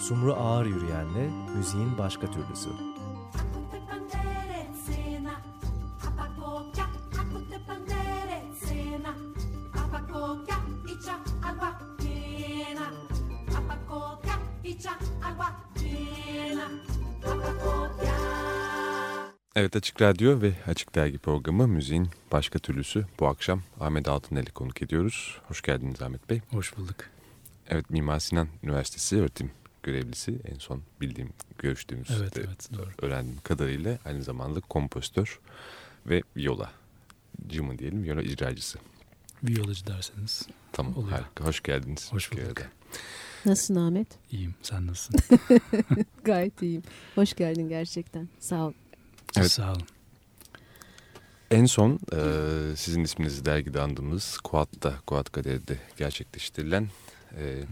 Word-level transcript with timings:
Sumru 0.00 0.34
Ağır 0.34 0.66
Yürüyen'le 0.66 1.30
müziğin 1.56 1.98
başka 1.98 2.30
türlüsü. 2.30 2.70
Evet 19.56 19.76
Açık 19.76 20.02
Radyo 20.02 20.40
ve 20.40 20.52
Açık 20.66 20.94
Dergi 20.94 21.18
programı 21.18 21.68
müziğin 21.68 22.08
başka 22.32 22.58
türlüsü. 22.58 23.06
Bu 23.20 23.26
akşam 23.28 23.62
Ahmet 23.80 24.08
Altınel'i 24.08 24.50
konuk 24.50 24.82
ediyoruz. 24.82 25.38
Hoş 25.48 25.62
geldiniz 25.62 26.02
Ahmet 26.02 26.30
Bey. 26.30 26.40
Hoş 26.50 26.76
bulduk. 26.76 26.96
Evet 27.68 27.90
Mimar 27.90 28.18
Sinan 28.18 28.48
Üniversitesi 28.62 29.20
öğretim 29.20 29.50
görevlisi 29.82 30.38
en 30.44 30.58
son 30.58 30.82
bildiğim, 31.00 31.30
görüştüğümüz, 31.58 32.08
evet, 32.20 32.36
evet, 32.36 32.68
doğru. 32.78 32.88
öğrendiğim 33.02 33.40
kadarıyla 33.40 33.98
aynı 34.04 34.22
zamanda 34.22 34.60
kompozitör 34.60 35.40
ve 36.06 36.22
viola 36.36 36.72
mı 37.58 37.78
diyelim, 37.78 38.04
viola 38.04 38.22
icracısı. 38.22 38.78
Violacı 39.42 39.86
derseniz. 39.86 40.46
Tamam 40.72 40.96
oluyor. 40.96 41.12
harika. 41.12 41.44
Hoş 41.44 41.62
geldiniz. 41.62 42.12
Hoş 42.12 42.32
bulduk. 42.32 42.58
Nasılsın 43.46 43.74
Ahmet? 43.74 44.08
İyiyim. 44.32 44.54
Sen 44.62 44.86
nasılsın? 44.86 45.20
Gayet 46.24 46.62
iyiyim. 46.62 46.82
Hoş 47.14 47.34
geldin 47.34 47.68
gerçekten. 47.68 48.28
Sağ 48.38 48.66
ol. 48.66 48.72
Evet. 49.36 49.50
Sağ 49.50 49.72
olun. 49.72 49.86
En 51.50 51.64
son 51.64 51.98
e, 52.12 52.20
sizin 52.76 53.04
isminizi 53.04 53.44
dergide 53.44 53.80
andığımız 53.80 54.38
Kuat'ta, 54.38 55.00
Kuat 55.06 55.32
Galeri'de 55.32 55.78
gerçekleştirilen 55.96 56.88
e, 57.36 57.62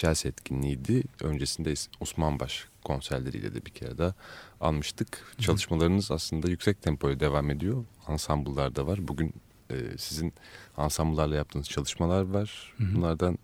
Chelsea 0.00 0.30
etkinliğiydi. 0.30 1.02
Öncesinde 1.22 1.74
Osmanbaş 2.00 2.68
konserleriyle 2.84 3.54
de 3.54 3.66
bir 3.66 3.70
kere 3.70 3.98
daha 3.98 4.14
almıştık. 4.60 5.34
Hı. 5.36 5.42
Çalışmalarınız 5.42 6.10
aslında 6.10 6.50
yüksek 6.50 6.82
tempoya 6.82 7.20
devam 7.20 7.50
ediyor. 7.50 7.84
Ansambullar 8.06 8.76
da 8.76 8.86
var. 8.86 9.08
Bugün 9.08 9.34
e, 9.70 9.98
sizin 9.98 10.32
ansambullarla 10.76 11.36
yaptığınız 11.36 11.68
çalışmalar 11.68 12.22
var. 12.22 12.74
Hı. 12.76 12.84
Bunlardan 12.94 13.38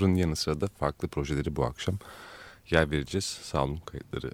yanı 0.00 0.36
sıra 0.36 0.60
da 0.60 0.66
farklı 0.66 1.08
projeleri 1.08 1.56
bu 1.56 1.64
akşam 1.64 1.98
yer 2.70 2.90
vereceğiz. 2.90 3.24
Sağ 3.24 3.64
olun 3.64 3.76
kayıtları 3.76 4.30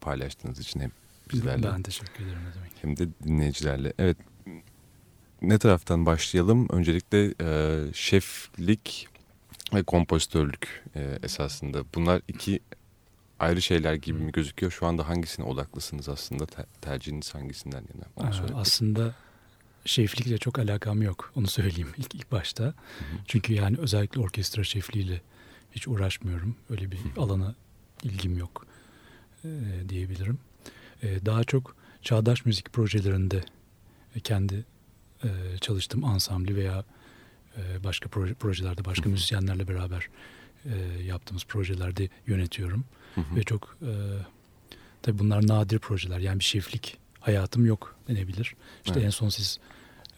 paylaştığınız 0.00 0.58
için 0.58 0.80
hem 0.80 0.90
bizlerle. 1.32 1.62
Ben 1.62 1.82
teşekkür 1.82 2.24
ederim 2.24 2.38
demek. 2.56 2.72
Hem 2.82 2.96
de 2.96 3.08
dinleyicilerle. 3.24 3.92
Evet 3.98 4.16
ne 5.42 5.58
taraftan 5.58 6.06
başlayalım? 6.06 6.68
Öncelikle 6.70 7.34
e, 7.40 7.78
şeflik 7.92 9.08
ve 9.74 9.82
kompozitörlük 9.82 10.84
e, 10.94 11.18
esasında. 11.22 11.84
Bunlar 11.94 12.22
iki 12.28 12.60
ayrı 13.38 13.62
şeyler 13.62 13.94
gibi 13.94 14.18
mi 14.18 14.32
gözüküyor? 14.32 14.72
Şu 14.72 14.86
anda 14.86 15.08
hangisine 15.08 15.46
odaklısınız 15.46 16.08
aslında? 16.08 16.46
Ter 16.46 16.64
tercihiniz 16.80 17.34
hangisinden 17.34 17.84
yana? 17.94 18.30
Onu 18.30 18.58
aslında 18.58 19.14
şeflikle 19.84 20.38
çok 20.38 20.58
alakam 20.58 21.02
yok. 21.02 21.32
Onu 21.36 21.46
söyleyeyim 21.46 21.88
ilk, 21.96 22.14
ilk 22.14 22.32
başta. 22.32 22.64
Hı 22.64 22.68
hı. 22.68 22.74
Çünkü 23.26 23.52
yani 23.52 23.76
özellikle 23.78 24.20
orkestra 24.20 24.64
şefliğiyle 24.64 25.20
hiç 25.72 25.88
uğraşmıyorum. 25.88 26.56
Öyle 26.70 26.90
bir 26.90 26.96
hı. 26.96 27.20
alana 27.20 27.54
ilgim 28.02 28.38
yok 28.38 28.66
e, 29.44 29.48
diyebilirim. 29.88 30.38
E, 31.02 31.26
daha 31.26 31.44
çok 31.44 31.76
çağdaş 32.02 32.44
müzik 32.44 32.72
projelerinde 32.72 33.44
e, 34.16 34.20
kendi 34.20 34.64
e, 35.24 35.28
çalıştığım 35.60 36.04
ansambli 36.04 36.56
veya 36.56 36.84
başka 37.84 38.08
proje, 38.08 38.34
projelerde 38.34 38.84
başka 38.84 39.08
müzisyenlerle 39.08 39.68
beraber 39.68 40.08
e, 40.64 41.02
yaptığımız 41.02 41.44
projelerde 41.44 42.08
yönetiyorum. 42.26 42.84
Hı 43.14 43.20
hı. 43.20 43.36
Ve 43.36 43.42
çok 43.42 43.76
e, 43.82 43.92
tabii 45.02 45.18
bunlar 45.18 45.46
nadir 45.46 45.78
projeler. 45.78 46.18
Yani 46.18 46.38
bir 46.38 46.44
şeflik 46.44 46.98
hayatım 47.20 47.66
yok 47.66 47.96
denebilir. 48.08 48.54
İşte 48.84 48.94
evet. 48.94 49.06
en 49.06 49.10
son 49.10 49.28
siz 49.28 49.58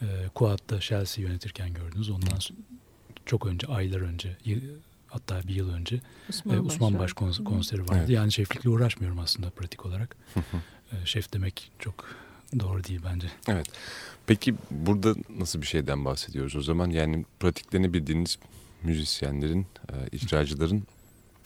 e, 0.03 0.07
Kuat'ta 0.35 0.81
Chelsea 0.81 1.25
yönetirken 1.25 1.75
gördünüz. 1.75 2.11
Ondan 2.11 2.39
sonra, 2.39 2.59
çok 3.27 3.47
önce, 3.47 3.67
aylar 3.67 4.01
önce, 4.01 4.37
hatta 5.07 5.41
bir 5.49 5.55
yıl 5.55 5.71
önce 5.71 6.01
Osman, 6.29 6.57
e, 6.57 6.61
Osman 6.61 6.99
Baş 6.99 7.13
kons 7.13 7.45
konseri 7.45 7.83
vardı. 7.83 7.97
Evet. 7.99 8.11
Yani 8.11 8.33
şeflikle 8.33 8.71
uğraşmıyorum 8.71 9.19
aslında 9.19 9.51
pratik 9.51 9.87
olarak. 9.87 10.17
e, 10.93 11.07
şef 11.07 11.33
demek 11.33 11.71
çok 11.79 12.05
doğru 12.61 12.85
değil 12.85 13.01
bence. 13.05 13.27
Evet. 13.49 13.67
Peki 14.27 14.55
burada 14.71 15.15
nasıl 15.39 15.61
bir 15.61 15.67
şeyden 15.67 16.05
bahsediyoruz 16.05 16.57
o 16.57 16.63
zaman? 16.63 16.91
Yani 16.91 17.25
pratiklerini 17.41 17.95
bildiğiniz 17.95 18.39
müzisyenlerin, 18.83 19.67
e, 19.93 20.17
icracıların 20.17 20.83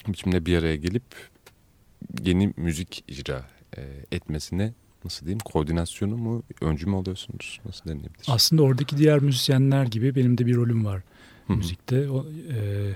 biçimde 0.09 0.47
bir 0.47 0.59
araya 0.59 0.77
gelip 0.77 1.03
yeni 2.23 2.53
müzik 2.57 3.05
icra 3.09 3.47
e, 3.77 3.83
etmesine 4.13 4.73
nasıl 5.05 5.27
diyeyim 5.27 5.39
koordinasyonu 5.39 6.17
mu 6.17 6.43
öncü 6.61 6.87
mü 6.87 6.95
oluyorsunuz 6.95 7.61
nasıl 7.65 7.85
denilebilir? 7.85 8.27
Aslında 8.29 8.63
oradaki 8.63 8.97
diğer 8.97 9.19
müzisyenler 9.19 9.85
gibi 9.85 10.15
benim 10.15 10.39
de 10.39 10.47
bir 10.47 10.57
rolüm 10.57 10.85
var 10.85 11.03
Hı 11.47 11.53
-hı. 11.53 11.57
müzikte. 11.57 12.11
O, 12.11 12.27
e, 12.53 12.93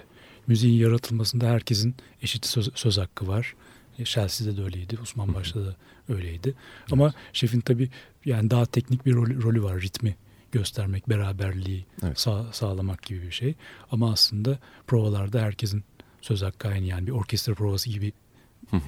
müziğin 0.46 0.80
yaratılmasında 0.80 1.46
herkesin 1.46 1.94
eşit 2.22 2.46
söz, 2.46 2.70
söz 2.74 2.98
hakkı 2.98 3.28
var. 3.28 3.54
E, 3.98 4.04
Chelsea'de 4.04 4.56
de 4.56 4.62
öyleydi, 4.62 4.98
Osman 5.02 5.34
Baş'ta 5.34 5.66
da 5.66 5.76
öyleydi. 6.08 6.48
Evet. 6.48 6.92
Ama 6.92 7.14
şefin 7.32 7.60
tabii 7.60 7.90
yani 8.24 8.50
daha 8.50 8.66
teknik 8.66 9.06
bir 9.06 9.14
rol, 9.14 9.42
rolü 9.42 9.62
var, 9.62 9.80
ritmi 9.80 10.16
göstermek, 10.52 11.08
beraberliği 11.08 11.86
evet. 12.02 12.20
sağ, 12.20 12.52
sağlamak 12.52 13.02
gibi 13.02 13.22
bir 13.22 13.32
şey. 13.32 13.54
Ama 13.90 14.12
aslında 14.12 14.58
provalarda 14.86 15.40
herkesin 15.40 15.84
söz 16.20 16.42
hakkı 16.42 16.68
aynı 16.68 16.86
yani 16.86 17.06
bir 17.06 17.12
orkestra 17.12 17.54
provası 17.54 17.90
gibi 17.90 18.12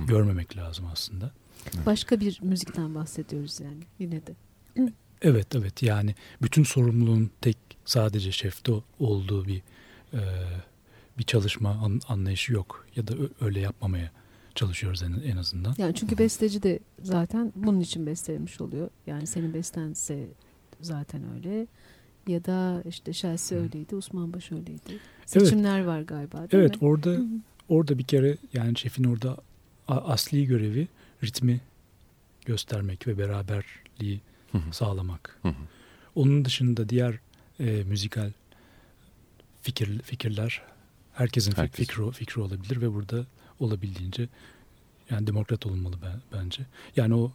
görmemek 0.06 0.56
lazım 0.56 0.86
aslında. 0.92 1.30
Başka 1.86 2.20
bir 2.20 2.38
müzikten 2.42 2.94
bahsediyoruz 2.94 3.60
yani 3.60 3.82
yine 3.98 4.26
de. 4.26 4.34
Evet 5.22 5.54
evet 5.54 5.82
yani 5.82 6.14
bütün 6.42 6.64
sorumluluğun 6.64 7.30
tek 7.40 7.56
sadece 7.84 8.32
şefte 8.32 8.72
olduğu 8.98 9.46
bir 9.46 9.62
e, 10.12 10.20
bir 11.18 11.22
çalışma 11.22 11.70
an, 11.70 12.00
anlayışı 12.08 12.52
yok 12.52 12.86
ya 12.96 13.06
da 13.06 13.14
öyle 13.40 13.60
yapmamaya 13.60 14.10
çalışıyoruz 14.58 15.02
en, 15.02 15.12
en 15.12 15.36
azından. 15.36 15.74
Yani 15.78 15.94
çünkü 15.94 16.18
besteci 16.18 16.62
de 16.62 16.78
zaten 17.02 17.52
bunun 17.56 17.80
için 17.80 18.06
bestelemiş 18.06 18.60
oluyor. 18.60 18.90
Yani 19.06 19.26
senin 19.26 19.54
bestense 19.54 20.28
zaten 20.80 21.22
öyle. 21.34 21.66
Ya 22.26 22.44
da 22.44 22.82
işte 22.88 23.12
Chelsea 23.12 23.58
öyleydi, 23.58 23.96
Osman 23.96 24.32
Baş 24.32 24.52
öyleydi. 24.52 24.98
Seçimler 25.26 25.78
evet. 25.78 25.88
var 25.88 26.00
galiba 26.00 26.38
değil 26.38 26.50
evet, 26.62 26.82
mi? 26.82 26.88
orada 26.88 27.18
orada 27.68 27.98
bir 27.98 28.02
kere 28.04 28.36
yani 28.52 28.78
şefin 28.78 29.04
orada 29.04 29.36
asli 29.88 30.46
görevi 30.46 30.88
ritmi 31.24 31.60
göstermek 32.46 33.06
ve 33.06 33.18
beraberliği 33.18 34.20
sağlamak. 34.72 35.40
Onun 36.14 36.44
dışında 36.44 36.88
diğer 36.88 37.18
e, 37.60 37.64
müzikal 37.64 38.30
fikir, 39.62 40.02
fikirler 40.02 40.62
herkesin 41.14 41.52
Herkes. 41.56 41.88
fikri, 41.88 42.10
fikri 42.12 42.40
olabilir 42.40 42.80
ve 42.80 42.94
burada 42.94 43.26
olabildiğince 43.60 44.28
yani 45.10 45.26
demokrat 45.26 45.66
olunmalı 45.66 45.96
bence. 46.32 46.66
Yani 46.96 47.14
o 47.14 47.32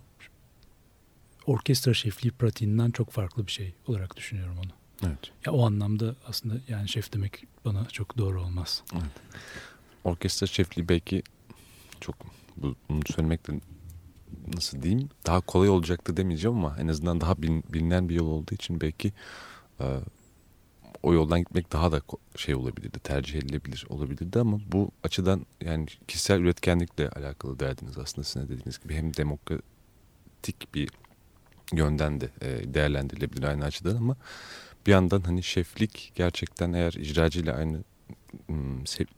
orkestra 1.45 1.94
şefliği 1.94 2.31
pratiğinden 2.31 2.91
çok 2.91 3.11
farklı 3.11 3.47
bir 3.47 3.51
şey 3.51 3.73
olarak 3.88 4.17
düşünüyorum 4.17 4.56
onu. 4.57 4.72
Evet. 5.09 5.31
Ya 5.45 5.51
o 5.51 5.66
anlamda 5.66 6.16
aslında 6.28 6.56
yani 6.67 6.89
şef 6.89 7.13
demek 7.13 7.44
bana 7.66 7.85
çok 7.85 8.17
doğru 8.17 8.41
olmaz. 8.41 8.83
Evet. 8.94 9.03
Orkestra 10.03 10.47
şefliği 10.47 10.89
belki 10.89 11.23
çok 12.01 12.16
bunu 12.89 13.01
söylemek 13.16 13.47
de 13.47 13.59
nasıl 14.53 14.81
diyeyim 14.81 15.09
daha 15.25 15.41
kolay 15.41 15.69
olacaktı 15.69 16.17
demeyeceğim 16.17 16.57
ama 16.57 16.78
en 16.79 16.88
azından 16.88 17.22
daha 17.22 17.41
bilinen 17.41 18.09
bir 18.09 18.16
yol 18.16 18.28
olduğu 18.28 18.56
için 18.56 18.81
belki 18.81 19.13
o 21.03 21.13
yoldan 21.13 21.39
gitmek 21.39 21.71
daha 21.71 21.91
da 21.91 22.01
şey 22.35 22.55
olabilirdi, 22.55 23.00
tercih 23.00 23.39
edilebilir 23.39 23.85
olabilirdi 23.89 24.39
ama 24.39 24.59
bu 24.71 24.91
açıdan 25.03 25.45
yani 25.61 25.85
kişisel 26.07 26.39
üretkenlikle 26.39 27.09
alakalı 27.09 27.59
derdiniz 27.59 27.97
aslında 27.97 28.25
sizin 28.25 28.47
dediğiniz 28.47 28.79
gibi. 28.79 28.95
Hem 28.95 29.17
demokratik 29.17 30.73
bir 30.75 30.89
yönden 31.73 32.21
de 32.21 32.29
e, 32.41 32.73
değerlendirilebilir 32.73 33.44
aynı 33.44 33.65
açıdan 33.65 33.95
ama 33.95 34.15
bir 34.88 34.91
yandan 34.91 35.21
hani 35.21 35.44
şeflik 35.44 36.11
gerçekten 36.15 36.73
eğer 36.73 36.94
icracıyla 36.94 37.56
aynı 37.56 37.83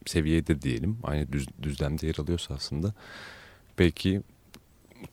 seviyede 0.05 0.61
diyelim 0.61 0.97
aynı 1.03 1.31
düz, 1.31 1.47
düzlemde 1.63 2.07
yer 2.07 2.15
alıyorsa 2.19 2.53
aslında 2.53 2.93
belki 3.79 4.21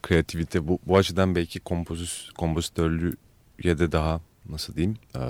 kreativite 0.02 0.68
bu, 0.68 0.78
bu 0.86 0.96
açıdan 0.96 1.34
belki 1.34 1.60
kompozis, 1.60 2.30
kompozitörlüğe 2.30 3.78
de 3.78 3.92
daha 3.92 4.20
nasıl 4.48 4.74
diyeyim 4.74 4.96
e, 5.16 5.20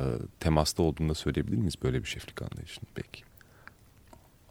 temasta 0.41 0.83
olduğunu 0.83 1.09
da 1.09 1.15
söyleyebilir 1.15 1.57
miyiz 1.57 1.75
böyle 1.83 2.03
bir 2.03 2.09
şeflik 2.09 2.43
anlayışının 2.43 2.89
belki? 2.97 3.23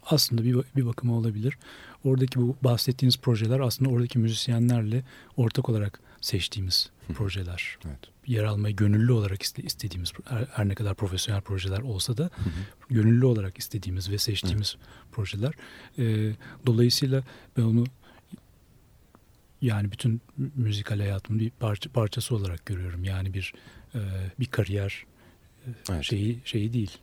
Aslında 0.06 0.44
bir, 0.44 0.56
bir 0.76 0.86
bakıma 0.86 1.14
olabilir. 1.14 1.58
Oradaki 2.04 2.40
bu 2.40 2.56
bahsettiğiniz 2.62 3.18
projeler 3.18 3.60
aslında 3.60 3.90
oradaki 3.90 4.18
müzisyenlerle 4.18 5.04
ortak 5.36 5.68
olarak 5.68 6.00
seçtiğimiz 6.20 6.90
Hı. 7.06 7.12
projeler. 7.12 7.78
Evet. 7.86 7.98
Yer 8.26 8.44
almayı 8.44 8.76
gönüllü 8.76 9.12
olarak 9.12 9.42
iste, 9.42 9.62
istediğimiz 9.62 10.12
her, 10.28 10.46
her 10.50 10.68
ne 10.68 10.74
kadar 10.74 10.94
profesyonel 10.94 11.40
projeler 11.40 11.78
olsa 11.78 12.16
da 12.16 12.22
Hı 12.22 12.28
hı. 12.28 12.94
gönüllü 12.94 13.26
olarak 13.26 13.58
istediğimiz 13.58 14.10
ve 14.10 14.18
seçtiğimiz 14.18 14.76
projeler. 15.12 15.54
E, 15.98 16.34
dolayısıyla 16.66 17.22
ben 17.56 17.62
onu 17.62 17.84
yani 19.62 19.92
bütün 19.92 20.20
mü- 20.36 20.50
müzikal 20.54 20.98
hayatımın 20.98 21.40
bir 21.40 21.50
parça, 21.50 21.90
parçası 21.90 22.36
olarak 22.36 22.66
görüyorum. 22.66 23.04
Yani 23.04 23.34
bir 23.34 23.54
e, 23.94 24.00
bir 24.40 24.46
kariyer 24.46 25.06
e, 25.66 25.70
Evet. 25.90 26.04
şeyi 26.04 26.40
şeyi 26.44 26.72
değil. 26.72 26.98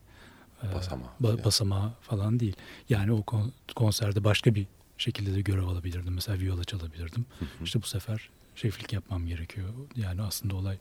E, 0.64 0.74
Basamağı. 0.74 1.10
ba- 1.22 1.30
Yani. 1.30 1.44
basamağı 1.44 1.92
falan 2.02 2.40
değil. 2.40 2.56
Yani 2.90 3.12
o 3.12 3.24
kon- 3.24 3.52
konserde 3.76 4.24
başka 4.24 4.56
bir 4.56 4.68
şekilde 4.98 5.36
de 5.36 5.42
görev 5.42 5.64
alabilirdim. 5.68 6.14
Mesela 6.14 6.40
viola 6.40 6.64
çalabilirdim. 6.64 7.26
Hı 7.40 7.46
hı. 7.46 7.64
İşte 7.64 7.82
bu 7.82 7.86
sefer 7.86 8.30
şeflik 8.56 8.94
yapmam 8.94 9.28
gerekiyor. 9.28 9.70
Yani 9.96 10.22
aslında 10.22 10.56
olay 10.56 10.78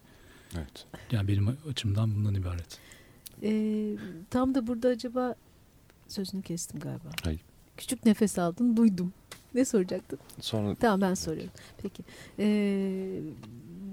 Evet. 0.56 0.86
yani 1.12 1.28
benim 1.28 1.56
açımdan 1.70 2.14
bundan 2.14 2.34
ibaret. 2.34 2.78
Ee, 3.42 3.96
tam 4.30 4.54
da 4.54 4.66
burada 4.66 4.88
acaba 4.88 5.34
sözünü 6.08 6.42
kestim 6.42 6.80
galiba. 6.80 7.08
Hayır. 7.24 7.40
Küçük 7.76 8.06
nefes 8.06 8.38
aldın 8.38 8.76
duydum. 8.76 9.12
Ne 9.54 9.64
soracaktın? 9.64 10.18
Sonra 10.40 10.74
Tamam 10.74 11.00
ben 11.00 11.14
soruyorum. 11.14 11.52
Peki. 11.82 12.02
Ee, 12.38 13.20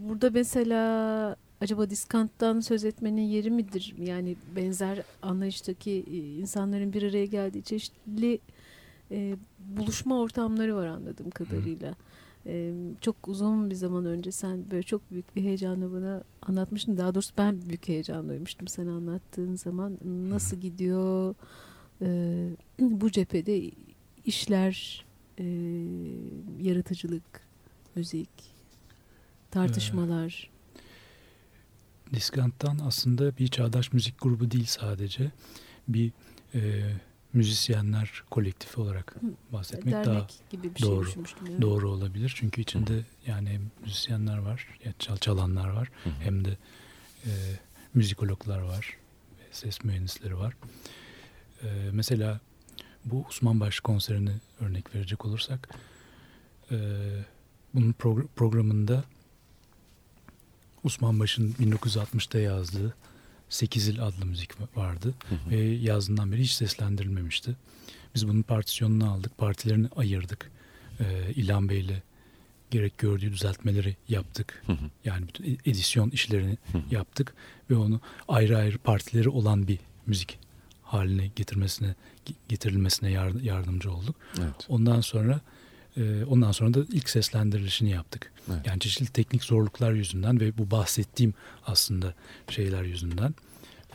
burada 0.10 0.30
mesela 0.30 1.36
acaba 1.62 1.90
diskanttan 1.90 2.60
söz 2.60 2.86
etmenin 2.86 3.22
yeri 3.22 3.52
midir? 3.52 3.96
Yani 3.98 4.36
benzer 4.56 5.04
anlayıştaki 5.22 5.92
e, 5.92 6.18
insanların 6.18 6.94
bir 6.94 7.04
araya 7.04 7.26
geldiği 7.26 7.64
çeşitli 7.64 8.40
e, 9.12 9.36
buluşma 9.60 10.20
ortamları 10.20 10.76
var 10.76 10.88
anladığım 10.88 11.30
kadarıyla. 11.30 11.96
E, 12.46 12.74
çok 13.02 13.28
uzun 13.28 13.70
bir 13.70 13.76
zaman 13.76 14.06
önce 14.06 14.32
sen 14.32 14.72
böyle 14.72 14.84
çok 14.84 15.12
büyük 15.12 15.36
bir 15.36 15.44
heyecanla 15.44 15.92
bana 15.94 16.24
anlatmıştın. 16.42 16.98
Daha 16.98 17.16
doğrusu 17.16 17.34
ben 17.38 17.62
büyük 17.70 17.88
heyecan 17.88 18.30
duymuştum 18.30 18.68
sen 18.68 18.88
anlattığın 18.88 19.56
zaman. 19.56 19.98
Nasıl 20.30 20.58
gidiyor 20.58 21.36
e, 22.02 22.08
bu 22.80 23.12
cephede 23.12 23.72
işler, 24.26 25.06
e, 25.40 25.46
yaratıcılık, 26.62 27.42
müzik, 27.96 28.30
tartışmalar. 29.52 30.55
Diskant'tan 32.14 32.80
aslında 32.80 33.38
bir 33.38 33.48
çağdaş 33.48 33.94
müzik 33.94 34.22
grubu 34.22 34.52
değil 34.52 34.66
sadece. 34.66 35.32
Bir 35.88 36.12
e, 36.56 36.82
müzisyenler 37.34 38.24
kolektifi 38.30 38.80
olarak 38.82 39.16
Hı, 39.16 39.54
bahsetmek 39.54 39.94
dernek 39.94 40.06
daha 40.08 40.28
gibi 40.50 40.76
bir 40.76 40.80
şey 40.80 40.90
doğru, 40.90 41.10
yani. 41.50 41.62
doğru 41.62 41.90
olabilir. 41.90 42.34
Çünkü 42.36 42.62
içinde 42.62 43.02
yani 43.28 43.50
hem 43.50 43.72
müzisyenler 43.82 44.38
var, 44.38 44.68
çal 45.00 45.18
çalanlar 45.18 45.70
var 45.70 45.92
Hı 46.04 46.10
hı. 46.10 46.14
hem 46.20 46.46
de 46.46 46.58
e, 47.26 47.32
müzikologlar 47.94 48.60
var, 48.62 48.98
ve 49.40 49.44
ses 49.52 49.84
mühendisleri 49.84 50.38
var. 50.38 50.54
E, 51.64 51.68
mesela 51.92 52.40
bu 53.06 53.26
Osman 53.30 53.60
Baş 53.60 53.80
konserini 53.80 54.32
örnek 54.60 54.96
verecek 54.96 55.26
olursak 55.26 55.70
e, 56.72 56.78
bunun 57.74 57.92
progr- 57.94 58.28
programında 58.36 59.04
Osman 60.86 61.20
Baş'ın 61.20 61.52
1960'ta 61.54 62.40
yazdığı 62.40 62.94
Sekizil 63.50 64.04
adlı 64.04 64.26
müzik 64.26 64.78
vardı 64.78 65.14
Hı 65.30 65.36
hı. 65.36 65.50
ve 65.52 65.56
yazdığından 65.60 66.32
beri 66.32 66.42
hiç 66.44 66.52
seslendirilmemişti. 66.52 67.56
Biz 68.16 68.28
bunun 68.28 68.42
partisyonunu 68.42 69.12
aldık, 69.12 69.38
partilerini 69.38 69.88
ayırdık. 69.96 70.52
Ee, 71.00 71.32
İlhan 71.36 71.70
Bey'le 71.70 72.02
gerek 72.72 72.98
gördüğü 72.98 73.32
düzeltmeleri 73.32 73.96
yaptık. 74.10 74.64
Hı 74.66 74.72
hı. 74.72 74.90
Yani 75.06 75.28
bütün 75.28 75.44
e- 75.44 75.58
edisyon 75.66 76.10
işlerini 76.10 76.58
Hı 76.72 76.78
hı. 76.78 76.82
yaptık 76.92 77.34
ve 77.70 77.76
onu 77.76 78.02
ayrı 78.28 78.58
ayrı 78.58 78.78
partileri 78.78 79.30
olan 79.30 79.68
bir 79.68 79.80
müzik 80.06 80.40
haline 80.84 81.32
getirmesine 81.36 81.96
getirilmesine 82.50 83.12
yar- 83.12 83.42
yardımcı 83.42 83.92
olduk. 83.92 84.16
Evet. 84.40 84.66
Ondan 84.68 85.02
sonra 85.02 85.42
e, 85.98 86.26
ondan 86.26 86.52
sonra 86.52 86.74
da 86.74 86.80
ilk 86.92 87.10
seslendirilişini 87.10 87.90
yaptık. 87.90 88.32
Evet. 88.52 88.68
Yani 88.68 88.80
çeşitli 88.80 89.08
teknik 89.08 89.44
zorluklar 89.44 89.92
yüzünden 89.92 90.40
ve 90.40 90.58
bu 90.58 90.72
bahsettiğim 90.72 91.34
aslında 91.66 92.14
şeyler 92.50 92.84
yüzünden 92.84 93.36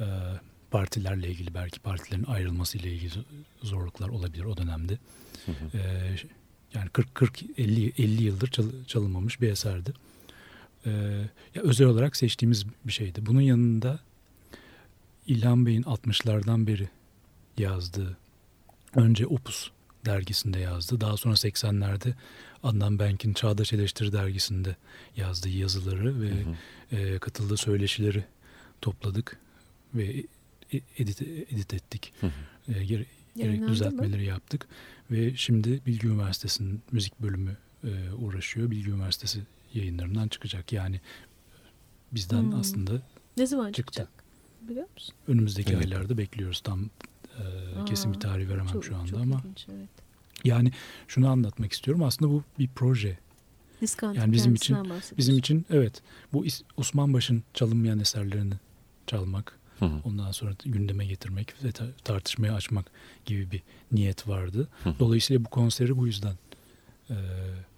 e, 0.01 0.07
partilerle 0.71 1.29
ilgili 1.29 1.55
belki 1.55 1.81
partilerin 1.81 2.25
ayrılması 2.25 2.79
ile 2.79 2.93
ilgili 2.93 3.13
zorluklar 3.63 4.09
olabilir 4.09 4.45
o 4.45 4.57
dönemde. 4.57 4.99
Hı 5.47 5.53
hı. 5.53 5.79
E, 5.79 6.17
yani 6.75 6.89
40 6.89 7.15
40 7.15 7.43
50 7.59 7.93
50 7.99 8.23
yıldır 8.23 8.49
çal- 8.51 8.85
çalınmamış 8.87 9.41
bir 9.41 9.49
eserdi. 9.49 9.93
E, 10.87 10.91
ya 11.55 11.63
özel 11.63 11.87
olarak 11.87 12.17
seçtiğimiz 12.17 12.67
bir 12.85 12.93
şeydi. 12.93 13.27
Bunun 13.27 13.41
yanında 13.41 13.99
İlhan 15.27 15.67
Bey'in 15.67 15.83
60'lardan 15.83 16.67
beri 16.67 16.89
yazdığı 17.59 18.17
önce 18.97 19.27
Opus 19.27 19.71
dergisinde 20.07 20.59
yazdı. 20.59 21.01
Daha 21.01 21.17
sonra 21.17 21.35
80'lerde 21.35 22.13
Adnan 22.63 22.99
Benk'in 22.99 23.33
Çağdaş 23.33 23.73
Eleştiri 23.73 24.13
dergisinde 24.13 24.77
yazdığı 25.17 25.49
yazıları 25.49 26.21
ve 26.23 26.31
Hı 26.31 26.51
hı. 26.51 26.97
e, 26.97 27.19
katıldığı 27.19 27.57
söyleşileri 27.57 28.25
topladık 28.81 29.39
ve 29.95 30.05
e- 30.73 30.81
edit, 30.99 31.23
edit 31.23 31.75
ettik. 31.75 32.13
Hı 32.21 32.27
hı. 32.27 32.73
E, 32.79 32.85
gere- 32.85 33.07
gerek 33.37 33.61
mı? 33.61 33.69
düzeltmeleri 33.69 34.25
yaptık 34.25 34.67
ve 35.11 35.37
şimdi 35.37 35.81
Bilgi 35.87 36.07
Üniversitesi'nin 36.07 36.83
müzik 36.93 37.21
bölümü 37.23 37.57
e, 37.85 38.13
uğraşıyor. 38.13 38.71
Bilgi 38.71 38.91
Üniversitesi 38.91 39.41
yayınlarından 39.75 40.29
çıkacak. 40.29 40.73
Yani 40.73 41.01
bizden 42.13 42.43
Hmm. 42.43 42.61
aslında 42.61 43.03
Ne 43.37 43.47
zaman 43.47 43.73
Çıktı. 43.73 43.93
çıkacak? 43.93 44.25
Biliyor 44.69 44.89
musun? 44.95 45.15
önümüzdeki 45.29 45.73
Evet. 45.73 45.85
aylarda 45.87 46.19
bekliyoruz. 46.19 46.61
Tam 46.61 46.91
e, 47.41 47.85
kesin 47.85 48.13
bir 48.13 48.17
Aa, 48.17 48.21
tarih 48.21 48.49
veremem 48.49 48.67
çok, 48.73 48.85
şu 48.85 48.97
anda 48.97 49.07
çok 49.11 49.21
ama 49.21 49.37
ilginç, 49.45 49.67
evet. 49.69 49.89
yani 50.45 50.73
şunu 51.09 51.29
anlatmak 51.29 51.73
istiyorum. 51.73 52.03
Aslında 52.03 52.31
bu 52.33 52.43
bir 52.59 52.69
proje. 52.75 53.19
Diskant 53.81 54.17
Yani 54.17 54.33
bizim 54.33 54.55
için-. 54.55 54.77
Bizim 55.19 55.39
için 55.39 55.67
evet 55.71 56.03
bu 56.33 56.45
Osman 56.77 57.15
Baş'ın 57.15 57.43
çalınmayan 57.55 57.99
eserlerini 57.99 58.55
çalmak, 59.07 59.59
Hı 59.79 59.85
hı. 59.87 60.01
ondan 60.05 60.33
sonra 60.33 60.53
gündeme 60.65 61.07
getirmek 61.07 61.65
ve 61.65 61.73
ta- 61.73 61.93
tartışmaya 62.05 62.55
açmak 62.55 62.87
gibi 63.25 63.51
bir 63.51 63.63
niyet 63.93 64.29
vardı. 64.29 64.69
Hı 64.85 64.91
hı. 64.91 64.95
Dolayısıyla 64.99 65.45
bu 65.45 65.49
konseri 65.49 65.97
bu 65.97 66.07
yüzden 66.07 66.35
e, 67.11 67.15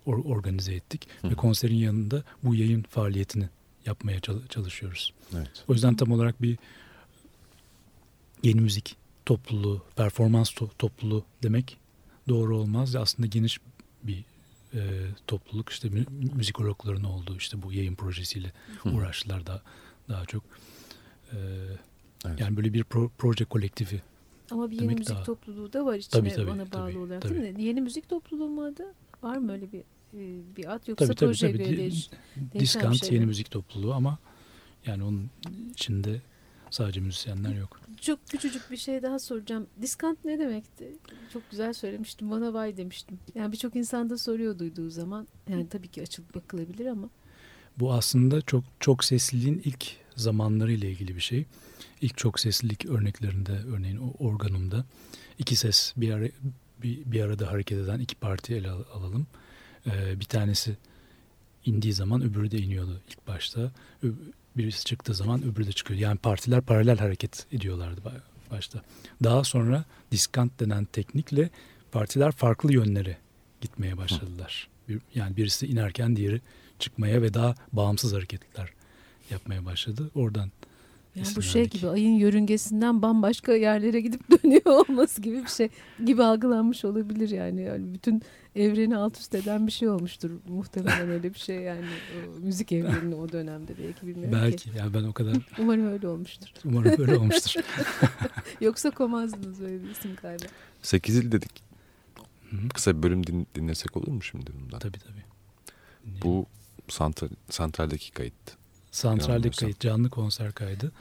or- 0.07 0.23
organize 0.27 0.75
ettik 0.75 1.09
Hı 1.23 1.29
ve 1.29 1.33
hı. 1.33 1.37
konserin 1.37 1.75
yanında 1.77 2.23
bu 2.43 2.55
yayın 2.55 2.83
faaliyetini 2.83 3.49
yapmaya 3.87 4.21
çal- 4.21 4.47
çalışıyoruz. 4.49 5.13
Evet. 5.37 5.65
O 5.69 5.73
yüzden 5.73 5.95
tam 5.95 6.13
olarak 6.13 6.43
bir 6.43 6.59
yeni 8.43 8.61
müzik 8.61 8.97
topluluğu, 9.27 9.83
performans 9.97 10.51
to- 10.51 10.71
topluluğu 10.79 11.25
demek 11.43 11.79
doğru 12.29 12.57
olmaz. 12.57 12.97
Aslında 12.97 13.27
geniş 13.27 13.61
bir 14.03 14.25
e, 14.75 14.81
topluluk 15.27 15.69
işte 15.69 15.89
mü- 15.89 16.07
müzikologların 16.35 17.05
olduğu 17.05 17.37
işte 17.37 17.63
bu 17.63 17.73
yayın 17.73 17.95
projesiyle 17.95 18.53
Hı 18.83 18.89
uğraştılar 18.91 19.47
da 19.47 19.63
daha 20.09 20.25
çok. 20.27 20.43
E, 21.33 21.37
Evet. 22.27 22.41
yani 22.41 22.57
böyle 22.57 22.73
bir 22.73 22.85
pro- 22.85 23.11
proje 23.19 23.45
kolektifi. 23.45 24.03
Ama 24.51 24.71
bir 24.71 24.75
yeni 24.75 24.83
demek 24.85 24.99
müzik 24.99 25.15
daha- 25.15 25.25
topluluğu 25.25 25.73
da 25.73 25.85
var 25.87 25.95
içine 25.95 26.11
Tabii, 26.11 26.31
tabii, 26.35 26.47
bana 26.47 26.73
bağlı 26.73 26.91
tabii, 26.93 26.99
olarak 26.99 27.23
tabii. 27.23 27.43
değil 27.43 27.55
mi? 27.57 27.63
Yeni 27.63 27.81
müzik 27.81 28.09
topluluğu 28.09 28.49
mu 28.49 28.65
adı? 28.65 28.95
Var 29.23 29.37
mı 29.37 29.53
öyle 29.53 29.73
bir 29.73 29.79
e, 30.15 30.57
bir 30.57 30.75
ad 30.75 30.89
yoksa 30.89 31.07
Tabii 31.07 31.15
tabii 31.17 31.29
projeye 31.29 31.53
tabii. 31.53 31.65
göre 31.65 31.73
Di- 31.77 31.79
değiş, 31.79 32.11
Diskant 32.59 33.05
şey 33.07 33.15
yeni 33.15 33.27
müzik 33.27 33.51
topluluğu 33.51 33.95
ama 33.95 34.19
yani 34.87 35.05
onun 35.05 35.31
içinde 35.71 36.21
sadece 36.75 37.01
müzisyenler 37.01 37.55
yok. 37.55 37.81
Çok 38.01 38.29
küçücük 38.29 38.71
bir 38.71 38.77
şey 38.77 39.03
daha 39.03 39.19
soracağım. 39.19 39.67
Diskant 39.81 40.25
ne 40.25 40.39
demekti? 40.39 40.93
Çok 41.33 41.51
güzel 41.51 41.73
söylemiştim. 41.73 42.31
Bana 42.31 42.55
vay 42.55 42.77
demiştim. 42.77 43.19
Yani 43.35 43.53
birçok 43.53 43.77
insan 43.77 44.11
da 44.11 44.19
soruyor 44.19 44.59
duyduğu 44.59 44.91
zaman. 44.91 45.29
Yani 45.49 45.69
tabii 45.69 45.89
ki 45.89 46.03
açılıp 46.03 46.35
bakılabilir 46.35 46.87
ama. 46.87 47.09
Bu 47.79 47.93
aslında 47.93 48.41
çok 48.43 48.65
çok 48.81 49.05
sesliliğin 49.05 49.63
ilk 49.65 49.97
zamanları 50.17 50.73
ile 50.73 50.91
ilgili 50.91 51.17
bir 51.17 51.21
şey. 51.21 51.45
İlk 52.01 52.19
çok 52.19 52.41
seslilik 52.41 52.87
örneklerinde 52.87 53.53
örneğin 53.53 53.97
o 53.97 54.27
organumda 54.29 54.85
iki 55.39 55.57
ses 55.57 55.93
bir 55.97 56.11
ara, 56.13 56.25
bir, 56.83 56.99
bir 57.13 57.21
arada 57.21 57.51
hareket 57.53 57.79
eden 57.79 58.01
iki 58.01 58.15
parti 58.15 58.55
ele 58.55 58.71
al- 58.71 58.85
alalım. 58.95 59.27
Ee, 59.87 60.21
bir 60.21 60.25
tanesi 60.25 60.77
indiği 61.65 61.93
zaman 61.93 62.23
öbürü 62.23 62.51
de 62.51 62.59
iniyordu 62.59 63.01
ilk 63.09 63.27
başta. 63.27 63.73
Birisi 64.57 64.85
çıktığı 64.85 65.15
zaman 65.15 65.43
öbürü 65.43 65.67
de 65.67 65.73
çıkıyor. 65.73 66.01
Yani 66.01 66.19
partiler 66.19 66.61
paralel 66.61 66.99
hareket 66.99 67.47
ediyorlardı 67.53 68.01
ba- 68.01 68.51
başta. 68.51 68.83
Daha 69.25 69.45
sonra 69.45 69.85
diskant 70.11 70.61
denen 70.61 70.85
teknikle 70.85 71.51
partiler 71.93 72.33
farklı 72.33 72.73
yönlere 72.73 73.19
gitmeye 73.61 73.97
başladılar. 73.97 74.69
Bir, 74.89 75.01
yani 75.15 75.37
birisi 75.37 75.67
inerken 75.67 76.17
diğeri 76.17 76.41
çıkmaya 76.79 77.23
ve 77.23 77.35
daha 77.35 77.55
bağımsız 77.73 78.13
hareketler 78.13 78.69
yapmaya 79.31 79.65
başladı. 79.65 80.11
Oradan 80.15 80.53
Yani 81.15 81.23
İsim 81.27 81.37
bu 81.37 81.43
şey 81.43 81.69
gibi 81.69 81.89
ayın 81.89 82.13
yörüngesinden 82.15 83.03
bambaşka 83.03 83.53
yerlere 83.53 84.01
gidip 84.01 84.21
dönüyor 84.45 84.63
olması 84.89 85.21
gibi 85.23 85.43
bir 85.43 85.49
şey 85.49 85.69
gibi 86.05 86.23
algılanmış 86.23 86.85
olabilir 86.85 87.29
yani. 87.29 87.63
yani 87.63 87.95
bütün 87.95 88.23
evreni 88.57 88.97
alt 88.97 89.19
üst 89.19 89.35
eden 89.35 89.67
bir 89.67 89.73
şey 89.73 89.89
olmuştur 89.89 90.31
muhtemelen 90.49 91.09
öyle 91.11 91.35
bir 91.35 91.39
şey 91.39 91.57
yani 91.57 91.85
o, 92.37 92.41
müzik 92.41 92.73
evreninin 92.73 93.13
o 93.19 93.33
dönemde 93.33 93.73
belki 93.87 94.07
bilmiyorum 94.07 94.39
Belki 94.43 94.57
ki. 94.57 94.71
yani 94.79 94.95
ben 94.95 95.05
o 95.05 95.13
kadar 95.13 95.37
Umarım 95.59 95.87
öyle 95.93 96.09
olmuştur. 96.09 96.49
umarım 96.65 96.99
böyle 96.99 97.17
olmuştur. 97.17 97.61
Yoksa 98.61 98.91
komazdınız 98.91 99.61
öyle 99.61 99.85
bir 99.85 99.91
isim 99.91 100.11
galiba. 100.23 100.45
Sekizil 100.83 101.33
dedik. 101.33 101.63
Hı 102.51 102.57
hı. 102.57 102.69
Kısa 102.69 102.97
bir 102.99 103.03
bölüm 103.03 103.27
din- 103.27 103.47
dinlesek 103.55 103.97
olur 103.97 104.09
mu 104.09 104.23
şimdi 104.23 104.51
bundan? 104.63 104.79
tabii 104.79 104.99
tabii. 104.99 105.23
Bu 106.25 106.47
santral, 106.89 107.29
santraldeki 107.51 108.11
kayıt. 108.13 108.35
Santralde 108.93 109.51
kayıt, 109.51 109.81
canlı 109.81 110.11
konser 110.11 110.53
kaydı. 110.53 110.93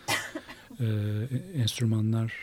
Ee, 0.79 0.85
enstrümanlar 1.55 2.33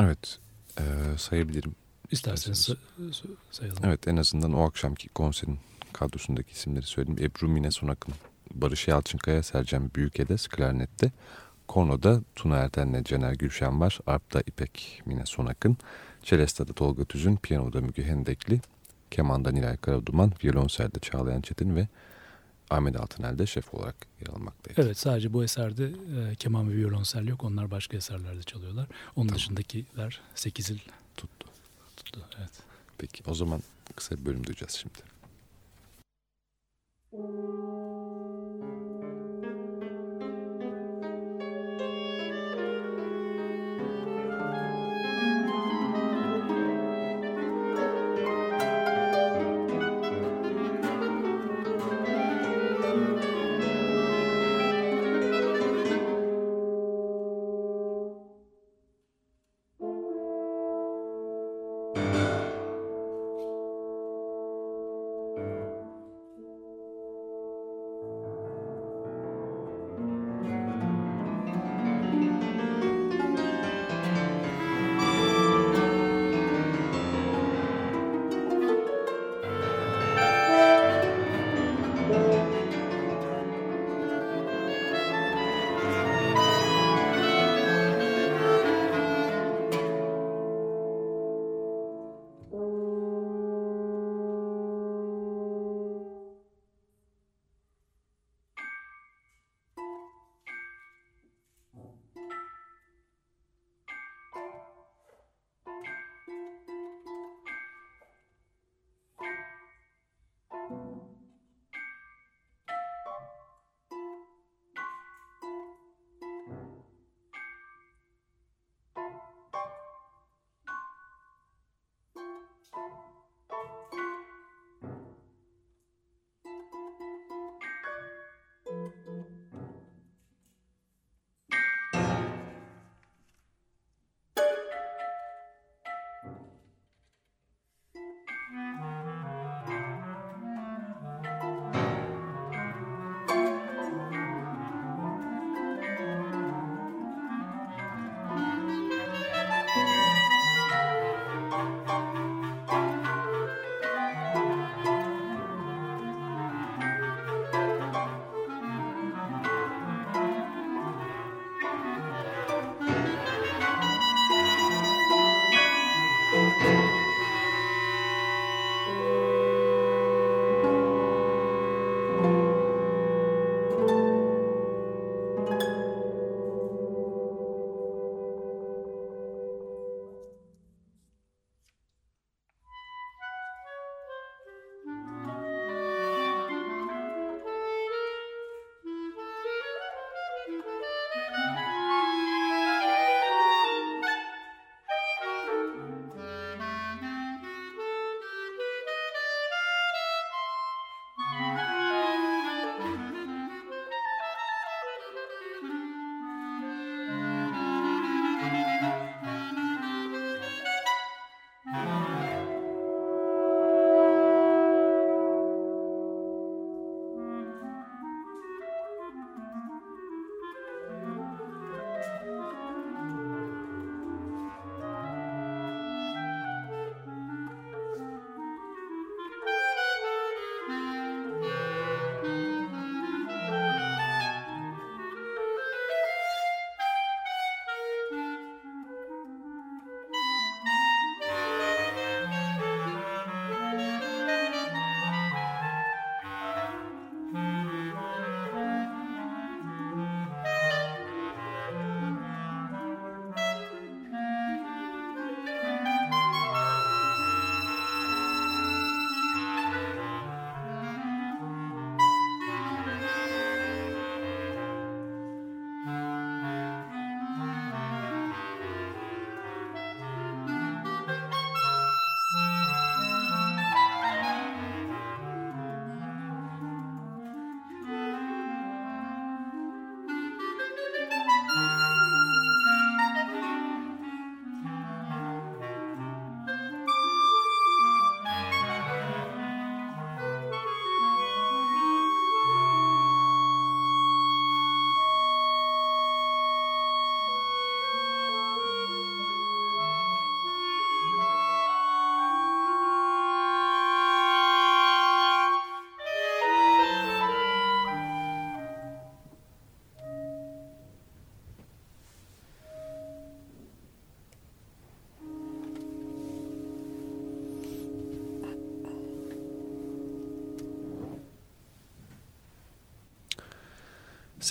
Evet. 0.00 0.38
e, 0.78 0.82
sayabilirim. 1.18 1.74
isterseniz 2.10 2.58
İsterseniz. 2.58 2.78
sa- 3.16 3.26
sa- 3.26 3.34
sayalım. 3.50 3.78
Evet 3.84 4.08
en 4.08 4.16
azından 4.16 4.52
o 4.52 4.66
akşamki 4.66 5.08
konserin 5.08 5.58
kadrosundaki 5.92 6.52
isimleri 6.52 6.86
söyleyeyim. 6.86 7.22
Ebru 7.22 7.48
Mine 7.48 7.70
Sonak'ın, 7.70 8.14
Barış 8.54 8.88
Yalçınkaya, 8.88 9.42
Sercan 9.42 9.90
Büyükedes 9.96 10.48
klarnette. 10.48 11.12
Korno'da 11.68 12.20
Tuna 12.36 12.56
Erden'le 12.56 13.04
Cener 13.04 13.32
Gülşen 13.32 13.80
var. 13.80 13.98
Arp'ta 14.06 14.40
İpek 14.46 15.02
Mine 15.06 15.26
Sonak'ın. 15.26 15.76
Celesta'da 16.22 16.72
Tolga 16.72 17.04
Tüzün, 17.04 17.36
piyanoda 17.36 17.80
Müge 17.80 18.04
Hendekli. 18.04 18.60
Keman'da 19.10 19.50
Nilay 19.50 19.76
Karaduman, 19.76 20.32
violonselde 20.44 20.98
Çağlayan 20.98 21.40
Çetin 21.40 21.76
ve 21.76 21.88
Ahmet 22.72 22.96
Altınel 23.00 23.38
de 23.38 23.46
şef 23.46 23.74
olarak 23.74 23.96
yer 24.20 24.26
almaktaydı. 24.26 24.82
Evet 24.82 24.98
sadece 24.98 25.32
bu 25.32 25.44
eserde 25.44 25.84
e, 26.30 26.34
keman 26.34 26.70
ve 26.70 26.76
violonsel 26.76 27.26
yok. 27.28 27.44
Onlar 27.44 27.70
başka 27.70 27.96
eserlerde 27.96 28.42
çalıyorlar. 28.42 28.86
Onun 29.16 29.26
Tamam. 29.26 29.38
dışındakiler 29.38 30.20
sekizil 30.34 30.78
Tuttu. 31.16 31.48
tuttu. 31.96 32.20
Evet. 32.38 32.50
Peki 32.98 33.22
o 33.26 33.34
zaman 33.34 33.62
kısa 33.96 34.16
bir 34.18 34.24
bölüm 34.24 34.46
duyacağız 34.46 34.72
şimdi. 34.72 34.98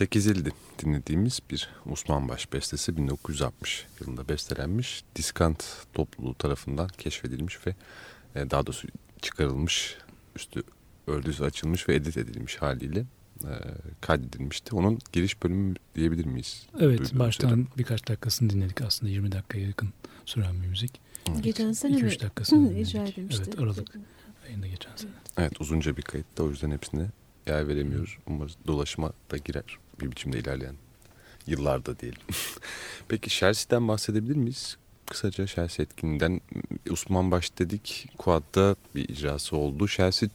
Sekizildi 0.02 0.52
dinlediğimiz 0.80 1.40
bir 1.52 1.70
Osman 1.92 2.30
Baş 2.30 2.54
bestesi 2.54 2.98
1960 2.98 3.86
yılında 4.00 4.28
bestelenmiş. 4.30 5.04
Diskant 5.16 5.64
topluluğu 5.94 6.34
tarafından 6.34 6.88
keşfedilmiş 6.88 7.68
ve 7.68 7.76
e, 8.36 8.50
daha 8.50 8.66
doğrusu 8.66 8.88
çıkarılmış, 9.22 9.98
üstü 10.36 10.64
örgüsü 11.08 11.44
açılmış 11.44 11.90
ve 11.90 11.96
edit 11.96 12.18
edilmiş 12.18 12.58
haliyle 12.58 13.00
e, 13.44 13.54
kaydedilmişti. 14.02 14.76
Onun 14.76 15.00
giriş 15.12 15.44
bölümü 15.44 15.76
diyebilir 15.96 16.26
miyiz? 16.26 16.68
Evet 16.80 17.20
baştan 17.20 17.50
şeyden. 17.50 17.68
birkaç 17.78 18.08
dakikasını 18.08 18.50
dinledik 18.50 18.82
aslında 18.82 19.12
20 19.12 19.32
dakikaya 19.32 19.68
yakın 19.68 19.90
süren 20.26 20.64
bir 20.64 20.68
müzik. 20.68 21.00
Geçen 21.42 21.72
sene 21.72 21.94
İki 21.94 22.04
mi 22.04 22.10
üç 22.10 22.22
dakikasını 22.22 22.70
Hı, 22.74 22.74
icra 22.74 23.08
dinledik. 23.08 23.40
Evet 23.40 23.60
Aralık 23.60 23.96
ayında 24.48 24.68
geçen 24.68 24.96
sene. 24.96 25.12
Evet 25.38 25.62
uzunca 25.62 25.98
bir 25.98 26.02
kayıt 26.02 26.38
da 26.38 26.44
o 26.44 26.50
yüzden 26.50 26.72
hepsine 26.72 27.08
yer 27.48 27.68
veremiyoruz. 27.68 28.18
Umarız 28.28 28.56
dolaşıma 28.68 29.14
da 29.32 29.38
girer 29.38 29.78
bir 30.02 30.12
biçimde 30.12 30.40
ilerleyen 30.40 30.76
yıllarda 31.48 32.00
diyelim. 32.00 32.22
Peki 33.08 33.30
Chelsea'den 33.30 33.88
bahsedebilir 33.88 34.36
miyiz? 34.36 34.78
Kısaca 35.06 35.48
Chelsea 35.48 35.84
etkinliğinden 35.84 36.42
Osman 36.92 37.32
Baş 37.32 37.58
dedik. 37.58 38.08
Kuad'da 38.18 38.76
bir 38.96 39.10
icrası 39.10 39.56
oldu. 39.58 39.88
Chelsea 39.88 40.30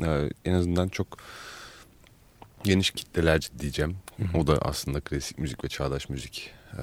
e, 0.00 0.30
en 0.44 0.54
azından 0.54 0.88
çok 0.88 1.18
geniş 2.64 2.90
kitlelerce 2.90 3.48
diyeceğim. 3.58 3.96
O 4.34 4.46
da 4.46 4.58
aslında 4.58 5.00
klasik 5.00 5.38
müzik 5.38 5.64
ve 5.64 5.68
çağdaş 5.68 6.08
müzik 6.08 6.50
e, 6.72 6.82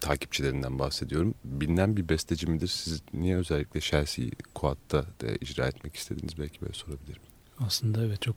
takipçilerinden 0.00 0.78
bahsediyorum. 0.78 1.34
Bilinen 1.44 1.96
bir 1.96 2.08
besteci 2.08 2.46
midir? 2.46 2.68
Siz 2.68 3.02
niye 3.14 3.36
özellikle 3.36 3.80
Chelsea'yi 3.80 4.32
Kuad'da 4.54 5.02
da 5.02 5.26
icra 5.40 5.66
etmek 5.68 5.96
istediniz? 5.96 6.38
Belki 6.38 6.60
böyle 6.60 6.72
sorabilirim. 6.72 7.22
Aslında 7.66 8.04
evet 8.04 8.22
çok 8.22 8.36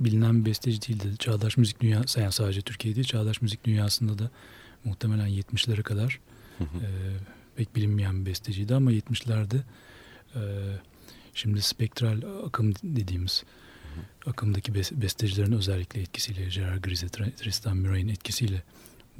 bilinen 0.00 0.40
bir 0.40 0.50
besteci 0.50 0.88
değildi. 0.88 1.16
Çağdaş 1.18 1.56
müzik 1.56 1.80
dünyası 1.80 2.20
yani 2.20 2.32
sadece 2.32 2.60
Türkiye 2.62 2.94
değil 2.94 3.06
çağdaş 3.06 3.42
müzik 3.42 3.64
dünyasında 3.64 4.18
da 4.18 4.30
muhtemelen 4.84 5.28
70'lere 5.28 5.82
kadar 5.82 6.20
Hı 6.58 6.64
hı. 6.64 6.78
e, 6.78 6.88
pek 7.56 7.76
bilinmeyen 7.76 8.20
bir 8.20 8.30
besteciydi 8.30 8.74
ama 8.74 8.92
70'lerde 8.92 9.56
e, 10.34 10.40
şimdi 11.34 11.62
spektral 11.62 12.22
akım 12.46 12.74
dediğimiz 12.82 13.44
akımdaki 14.26 14.72
bes- 14.72 15.00
bestecilerin 15.02 15.52
özellikle 15.52 16.00
etkisiyle 16.00 16.48
Gerard 16.48 16.84
Grize, 16.84 17.06
Tr- 17.06 17.32
Tristan 17.32 17.76
Murray'in 17.76 18.08
etkisiyle 18.08 18.62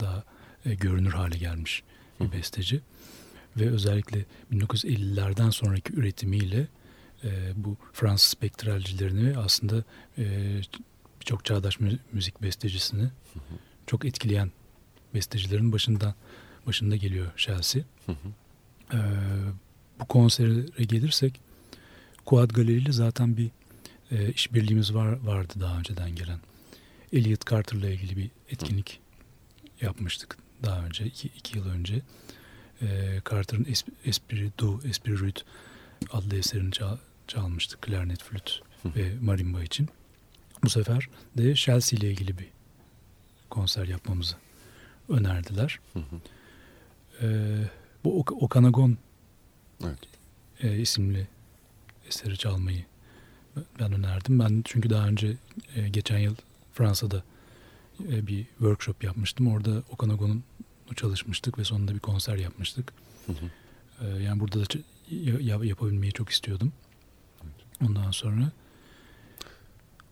daha 0.00 0.25
e, 0.64 0.75
görünür 0.75 1.12
hale 1.12 1.38
gelmiş 1.38 1.83
bir 2.21 2.33
besteci. 2.33 2.80
Ve 3.57 3.70
özellikle 3.70 4.24
1950'lerden 4.53 5.51
sonraki 5.51 5.92
üretimiyle 5.92 6.66
e, 7.24 7.52
bu 7.57 7.76
Fransız 7.92 8.31
spektralcilerini 8.31 9.38
aslında 9.38 9.85
e, 10.18 10.24
birçok 11.20 11.44
çağdaş 11.44 11.81
mü- 11.81 11.98
müzik 12.12 12.42
bestecisini 12.42 13.09
çok 13.87 14.04
etkileyen 14.04 14.50
bestecilerin 15.14 15.72
başından 15.72 16.14
başında 16.66 16.96
geliyor 16.96 17.33
Chelsea. 17.37 17.83
Hı 18.07 18.12
hı. 18.12 18.16
Ee, 18.94 18.98
bu 20.00 20.04
konsere 20.07 20.85
gelirsek 20.85 21.40
Quad 22.26 22.50
Galeri 22.50 22.72
ile 22.78 22.92
zaten 22.92 23.37
bir 23.37 23.50
e, 24.11 24.33
işbirliğimiz 24.33 24.94
var 24.94 25.07
vardı 25.12 25.52
daha 25.61 25.78
önceden 25.78 26.14
gelen. 26.14 26.40
Elliot 27.12 27.50
Carter'la 27.50 27.88
ilgili 27.90 28.16
bir 28.16 28.31
etkinlik 28.50 29.00
yapmıştık 29.81 30.38
daha 30.64 30.85
önce, 30.85 31.04
iki, 31.07 31.28
iki 31.28 31.59
yıl 31.59 31.66
önce. 31.68 32.00
Ee, 32.83 33.20
Carter'ın 33.31 33.64
Es- 33.64 33.87
Esprit 34.04 34.59
du, 34.59 34.81
Esprit 34.88 35.20
Rude 35.20 35.40
adlı 36.12 36.37
eserini 36.37 36.72
çal- 36.72 36.98
çalmıştık. 37.29 37.83
Klarnet, 37.83 38.23
flüt 38.23 38.61
ve 38.85 39.14
marimba 39.21 39.62
için. 39.62 39.88
Bu 40.64 40.71
sefer 40.71 41.09
de 41.37 41.55
Chelsea 41.55 41.99
ile 41.99 42.11
ilgili 42.11 42.38
bir 42.38 42.47
konser 43.51 43.85
yapmamızı 43.87 44.37
önerdiler. 45.09 45.81
Hı 45.93 45.99
hı. 45.99 46.17
Ee, 47.23 47.59
bu 48.05 48.19
Ok- 48.21 48.43
Okanagon 48.43 48.97
Evet. 49.85 49.99
e, 50.62 50.79
isimli 50.79 51.29
eseri 52.09 52.37
çalmayı 52.38 52.85
ben 53.81 53.93
önerdim. 53.93 54.38
Ben 54.38 54.62
çünkü 54.64 54.91
daha 54.91 55.09
önce 55.09 55.37
e, 55.77 55.88
geçen 55.88 56.19
yıl 56.19 56.35
Fransa'da 56.73 57.23
e, 58.09 58.27
bir 58.27 58.45
workshop 58.45 59.05
yapmıştım. 59.05 59.47
Orada 59.49 59.83
Okanagon'un 59.91 60.45
çalışmıştık 60.97 61.59
ve 61.59 61.64
sonunda 61.64 61.95
bir 61.95 61.99
konser 62.01 62.37
yapmıştık. 62.37 62.93
Hı 63.27 63.33
hı. 63.33 63.37
Ee, 64.07 64.23
yani 64.23 64.41
burada 64.41 64.61
da 64.61 64.79
ya- 65.41 65.64
yapabilmeyi 65.64 66.12
çok 66.12 66.29
istiyordum. 66.31 66.73
Ondan 67.87 68.11
sonra 68.11 68.53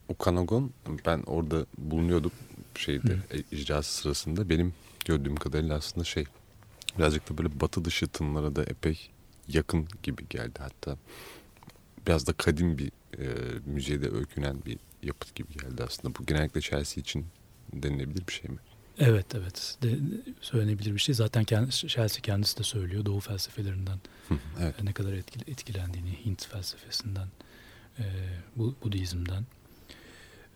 Okanagon 0.08 0.72
ben 1.06 1.22
orada 1.26 1.66
bulunuyordum 1.78 2.32
şeyde 2.74 3.12
Hı. 3.12 3.36
e, 3.36 3.56
icrası 3.56 3.94
sırasında 3.94 4.48
benim 4.48 4.74
gördüğüm 5.04 5.36
kadarıyla 5.36 5.76
aslında 5.76 6.04
şey 6.04 6.24
birazcık 6.98 7.30
da 7.30 7.38
böyle 7.38 7.60
batı 7.60 7.84
dışı 7.84 8.08
tınlara 8.08 8.56
da 8.56 8.62
epey 8.64 9.10
yakın 9.48 9.88
gibi 10.02 10.28
geldi 10.28 10.58
hatta 10.58 10.96
biraz 12.06 12.26
da 12.26 12.32
kadim 12.32 12.78
bir 12.78 12.92
e, 13.18 13.26
müziğe 13.66 14.02
de 14.02 14.10
öykünen 14.10 14.64
bir 14.66 14.78
yapıt 15.02 15.34
gibi 15.34 15.52
geldi 15.52 15.82
aslında 15.82 16.14
bu 16.14 16.26
genellikle 16.26 16.60
Chelsea 16.60 17.00
için 17.00 17.26
denilebilir 17.72 18.26
bir 18.26 18.32
şey 18.32 18.50
mi? 18.50 18.58
evet 18.98 19.34
evet 19.34 19.78
de, 19.82 19.98
söylenebilir 20.40 20.94
bir 20.94 20.98
şey. 20.98 21.14
Zaten 21.14 21.44
kendisi, 21.44 21.88
Chelsea 21.88 22.22
kendisi 22.22 22.58
de 22.58 22.62
söylüyor 22.62 23.04
Doğu 23.04 23.20
felsefelerinden 23.20 23.98
evet. 24.60 24.82
ne 24.82 24.92
kadar 24.92 25.12
etkile- 25.12 25.50
etkilendiğini 25.50 26.24
Hint 26.24 26.46
felsefesinden, 26.46 27.28
e, 27.98 28.04
Bu- 28.56 28.74
Budizm'den 28.82 29.46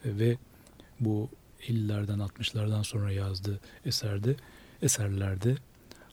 E, 0.05 0.19
ve 0.19 0.37
bu 1.01 1.29
50'lerden 1.69 2.19
60'lardan 2.19 2.85
sonra 2.85 3.13
yazdığı 3.13 3.61
eserde 3.85 4.37
eserlerde 4.83 5.57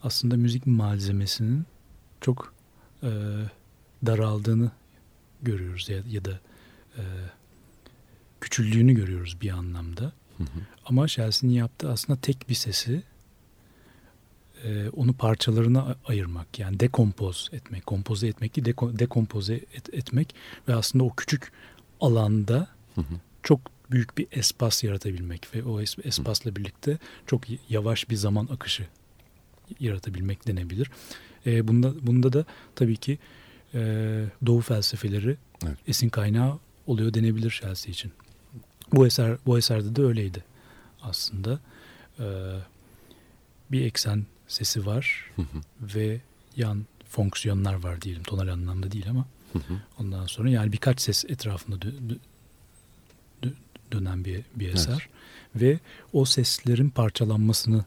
aslında 0.02 0.36
müzik 0.38 0.66
malzemesinin 0.68 1.66
çok 2.22 2.54
e, 3.04 3.10
daraldığını 4.06 4.72
görüyoruz 5.42 5.90
ya, 5.90 5.98
ya 6.10 6.26
da 6.26 6.40
e, 6.98 7.04
küçüldüğünü 8.42 8.94
görüyoruz 8.94 9.42
bir 9.42 9.50
anlamda. 9.50 10.04
Hı 10.38 10.44
hı. 10.44 10.48
Ama 10.86 11.08
Chelsea'nin 11.08 11.54
yaptığı 11.54 11.92
aslında 11.92 12.20
tek 12.22 12.50
bir 12.50 12.54
sesi 12.56 13.04
e, 14.63 14.89
onu 14.89 15.13
parçalarına 15.13 15.96
ayırmak. 16.06 16.60
Yani 16.60 16.80
dekompoz 16.80 17.50
etmek. 17.54 17.86
Kompoze 17.86 18.28
etmek 18.28 18.56
değil, 18.56 18.67
deko- 18.67 19.00
dekompoze 19.00 19.54
et- 19.56 19.93
etmek. 19.93 20.36
Ve 20.67 20.76
aslında 20.76 21.04
o 21.04 21.15
küçük 21.15 21.52
alanda 22.02 22.67
Hı 22.96 23.02
hı. 23.02 23.13
çok 23.43 23.60
büyük 23.91 24.17
bir 24.17 24.28
espas 24.32 24.84
yaratabilmek. 24.84 25.56
Ve 25.56 25.63
o 25.63 25.82
es- 25.82 26.08
espasla 26.08 26.56
birlikte 26.56 26.98
çok 27.28 27.43
yavaş 27.70 28.10
bir 28.10 28.15
zaman 28.15 28.48
akışı 28.52 28.88
yaratabilmek 29.80 30.48
denebilir. 30.48 30.91
E, 31.46 31.67
bunda, 31.67 32.08
bunda 32.08 32.34
da 32.34 32.46
tabii 32.76 32.98
ki 32.98 33.20
e, 33.74 33.80
Doğu 34.46 34.62
felsefeleri 34.62 35.38
Evet. 35.65 35.78
esin 35.88 36.10
kaynağı 36.10 36.60
oluyor 36.88 37.13
denebilir 37.13 37.50
Chelsea 37.62 37.91
için. 37.91 38.12
Bu 38.93 39.08
eser 39.08 39.38
bu 39.46 39.58
eserde 39.58 39.96
de 39.96 40.02
öyleydi 40.02 40.43
aslında. 41.02 41.60
Ee, 42.20 42.24
bir 43.72 43.82
eksen 43.82 44.26
sesi 44.48 44.86
var 44.86 45.32
Hı 45.36 45.42
hı. 45.42 45.62
ve 45.82 46.22
yan 46.56 46.86
fonksiyonlar 47.10 47.74
var 47.74 48.02
diyelim. 48.02 48.24
Tonal 48.24 48.48
anlamda 48.48 48.92
değil 48.92 49.10
ama 49.10 49.26
Hı 49.54 49.60
hı. 49.60 49.74
ondan 50.00 50.26
sonra 50.26 50.50
yani 50.50 50.72
birkaç 50.72 51.02
ses 51.02 51.26
etrafında 51.26 51.76
dö- 51.76 52.10
dö- 52.10 52.20
dö- 53.44 53.54
dönen 53.92 54.26
bir, 54.26 54.42
bir 54.56 54.74
eser 54.74 55.10
ve 55.56 55.80
o 56.14 56.26
seslerin 56.26 56.90
parçalanmasını 56.90 57.86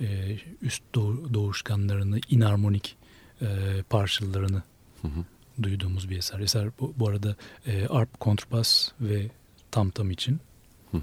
e, 0.00 0.38
üst 0.62 0.82
doğu- 0.94 1.34
doğuşkanlarını 1.34 2.20
inarmonik 2.30 2.96
e, 3.42 3.46
parçalarını 3.90 4.62
Hı 5.02 5.08
hı. 5.08 5.24
duyduğumuz 5.62 6.10
bir 6.10 6.18
eser. 6.18 6.40
Eser 6.40 6.68
bu, 6.80 6.94
bu 6.96 7.08
arada 7.08 7.36
e, 7.66 7.86
arp, 7.86 8.20
kontrbas 8.20 8.88
ve 9.00 9.30
tam 9.70 9.90
tam 9.90 10.10
için. 10.10 10.40
Hı 10.90 10.96
hı. 10.96 11.00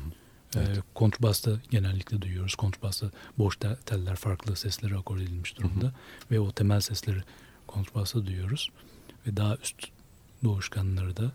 E, 0.56 0.60
Evet. 0.60 0.80
kontrbasta 0.94 1.52
genellikle 1.72 2.22
duyuyoruz. 2.22 2.56
Kontrbasta 2.56 3.12
boş 3.38 3.58
te- 3.58 3.76
teller 3.86 4.16
farklı 4.16 4.56
sesleri 4.56 4.98
akord 4.98 5.20
edilmiş 5.20 5.58
durumda. 5.58 5.94
Ve 6.32 6.40
o 6.40 6.52
temel 6.52 6.80
sesleri 6.82 7.24
kontrbasta 7.68 8.26
duyuyoruz. 8.26 8.70
Ve 9.28 9.38
daha 9.38 9.56
üst 9.56 9.76
doğuşkanları 10.44 11.18
da 11.18 11.32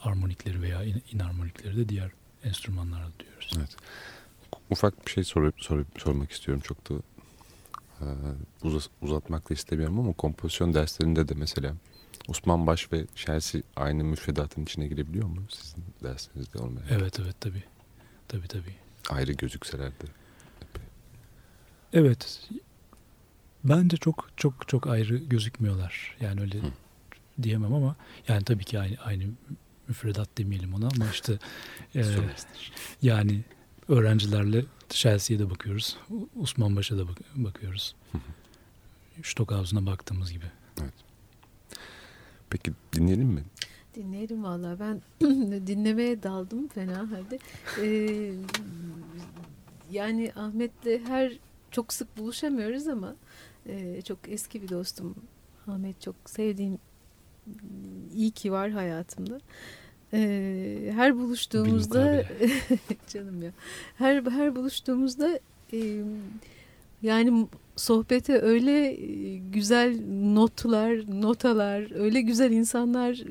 armonikleri 0.00 0.62
veya 0.62 0.84
in- 0.84 1.02
inarmonikleri 1.12 1.76
de 1.76 1.88
diğer 1.88 2.10
enstrümanlarda 2.44 3.10
duyuyoruz. 3.18 3.50
Evet. 3.58 3.76
Ufak 4.70 5.06
bir 5.06 5.10
şey 5.10 5.24
sorup, 5.24 5.54
sorup 5.60 5.86
sormak 6.00 6.30
istiyorum. 6.32 6.62
Çok 6.66 6.90
da 6.90 6.94
e, 8.00 8.06
uzas- 8.62 8.88
uzatmak 9.02 9.50
da 9.50 9.54
istemiyorum 9.54 9.98
ama 9.98 10.12
kompozisyon 10.12 10.74
derslerinde 10.74 11.28
de 11.28 11.34
mesela 11.34 11.74
Osman 12.28 12.66
Baş 12.66 12.92
ve 12.92 13.06
Chelsea 13.14 13.60
aynı 13.76 14.04
müfredatın 14.04 14.62
içine 14.62 14.86
girebiliyor 14.86 15.26
mu? 15.28 15.36
Sizin 15.50 15.84
derslerinizde 16.02 16.58
olmayan. 16.58 16.86
Evet 16.90 17.20
evet 17.20 17.36
tabii. 17.40 17.62
Tabii 18.28 18.48
tabii. 18.48 18.74
Ayrı 19.10 19.32
gözükseler 19.32 19.90
de. 19.90 20.06
epey. 20.62 20.84
Evet. 21.92 22.48
Bence 23.64 23.96
çok 23.96 24.30
çok 24.36 24.68
çok 24.68 24.86
ayrı 24.86 25.16
gözükmüyorlar. 25.16 26.16
Yani 26.20 26.40
öyle 26.40 26.58
Hı. 26.58 26.66
diyemem 27.42 27.74
ama 27.74 27.96
yani 28.28 28.44
tabii 28.44 28.64
ki 28.64 28.78
aynı 28.80 28.96
aynı 29.04 29.24
müfredat 29.88 30.38
demeyelim 30.38 30.74
ona 30.74 30.88
ama 30.88 31.10
işte 31.12 31.38
e, 31.94 32.04
yani 33.02 33.40
öğrencilerle 33.88 34.64
Chelsea'ye 34.88 35.40
de 35.40 35.50
bakıyoruz. 35.50 35.96
Osmanbaş'a 36.40 36.98
da 36.98 37.08
bak 37.08 37.18
bakıyoruz. 37.34 37.94
Stockhausen'a 39.22 39.86
baktığımız 39.86 40.32
gibi. 40.32 40.44
Peki 42.50 42.72
dinleyelim 42.92 43.28
mi? 43.28 43.44
Dinleyelim 43.94 44.44
valla 44.44 44.76
ben 44.80 45.00
dinlemeye 45.66 46.22
daldım 46.22 46.68
fena 46.68 47.10
halde. 47.10 47.38
Ee, 47.80 48.32
yani 49.90 50.32
Ahmet'le 50.36 51.06
her 51.06 51.38
çok 51.70 51.92
sık 51.92 52.18
buluşamıyoruz 52.18 52.88
ama 52.88 53.14
e, 53.66 54.02
çok 54.02 54.18
eski 54.28 54.62
bir 54.62 54.68
dostum. 54.68 55.14
Ahmet 55.66 56.00
çok 56.00 56.14
sevdiğim 56.26 56.78
iyi 58.14 58.30
ki 58.30 58.52
var 58.52 58.70
hayatımda. 58.70 59.40
Ee, 60.12 60.90
her 60.94 61.16
buluştuğumuzda 61.16 62.24
canım 63.08 63.42
ya 63.42 63.50
her 63.98 64.22
her 64.22 64.56
buluştuğumuzda 64.56 65.40
e, 65.72 65.78
yani 67.02 67.46
sohbete 67.76 68.40
öyle 68.40 68.86
e, 68.86 69.36
güzel 69.36 70.00
notlar, 70.34 71.20
notalar, 71.20 72.00
öyle 72.00 72.20
güzel 72.20 72.50
insanlar 72.52 73.24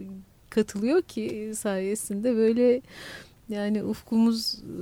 katılıyor 0.52 1.02
ki 1.02 1.52
sayesinde 1.56 2.36
böyle 2.36 2.82
yani 3.50 3.84
ufkumuz 3.84 4.56
e, 4.56 4.76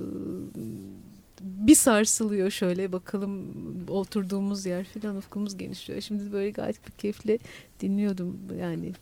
bir 1.41 1.75
sarsılıyor 1.75 2.51
şöyle 2.51 2.91
bakalım 2.91 3.53
oturduğumuz 3.89 4.65
yer 4.65 4.84
filan 4.84 5.17
ufkumuz 5.17 5.58
genişliyor. 5.58 6.01
Şimdi 6.01 6.32
böyle 6.32 6.49
gayet 6.49 6.88
bir 6.88 6.91
keyifle 6.91 7.39
dinliyordum 7.79 8.39
yani 8.60 8.93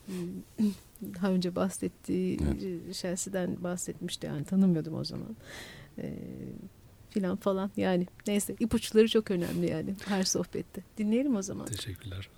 daha 1.14 1.30
önce 1.30 1.56
bahsettiği 1.56 2.38
evet. 2.42 2.96
Chelsea'den 2.96 3.62
bahsetmişti 3.64 4.26
yani 4.26 4.44
tanımıyordum 4.44 4.94
o 4.94 5.04
zaman. 5.04 5.36
Ee, 5.98 6.14
filan 7.10 7.36
falan 7.36 7.70
yani 7.76 8.06
neyse 8.26 8.56
ipuçları 8.60 9.08
çok 9.08 9.30
önemli 9.30 9.70
yani 9.70 9.94
her 10.06 10.24
sohbette. 10.24 10.82
Dinleyelim 10.98 11.36
o 11.36 11.42
zaman. 11.42 11.66
Teşekkürler. 11.66 12.28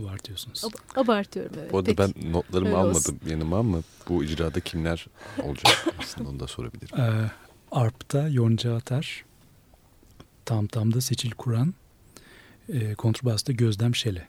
Abartıyorsunuz. 0.00 0.64
Ab- 0.64 1.00
abartıyorum 1.00 1.52
evet. 1.60 1.72
Bu 1.72 1.78
arada 1.78 1.94
Peki. 1.94 2.14
ben 2.24 2.32
notlarımı 2.32 2.68
Öyle 2.68 2.76
almadım 2.78 2.96
olsun. 2.96 3.18
yanıma 3.30 3.58
ama 3.58 3.78
bu 4.08 4.24
icrada 4.24 4.60
kimler 4.60 5.06
olacak? 5.42 5.86
Aslında 5.98 6.28
onu 6.30 6.40
da 6.40 6.46
sorabilirim. 6.46 7.00
Ee, 7.00 7.30
Arp'ta 7.72 8.28
Yonca 8.28 8.76
Atar, 8.76 9.24
Tam 10.44 10.66
Tam'da 10.66 11.00
Seçil 11.00 11.30
Kur'an, 11.30 11.74
e, 12.72 12.94
Kontrbas'ta 12.94 13.52
Gözlem 13.52 13.94
Şele. 13.94 14.28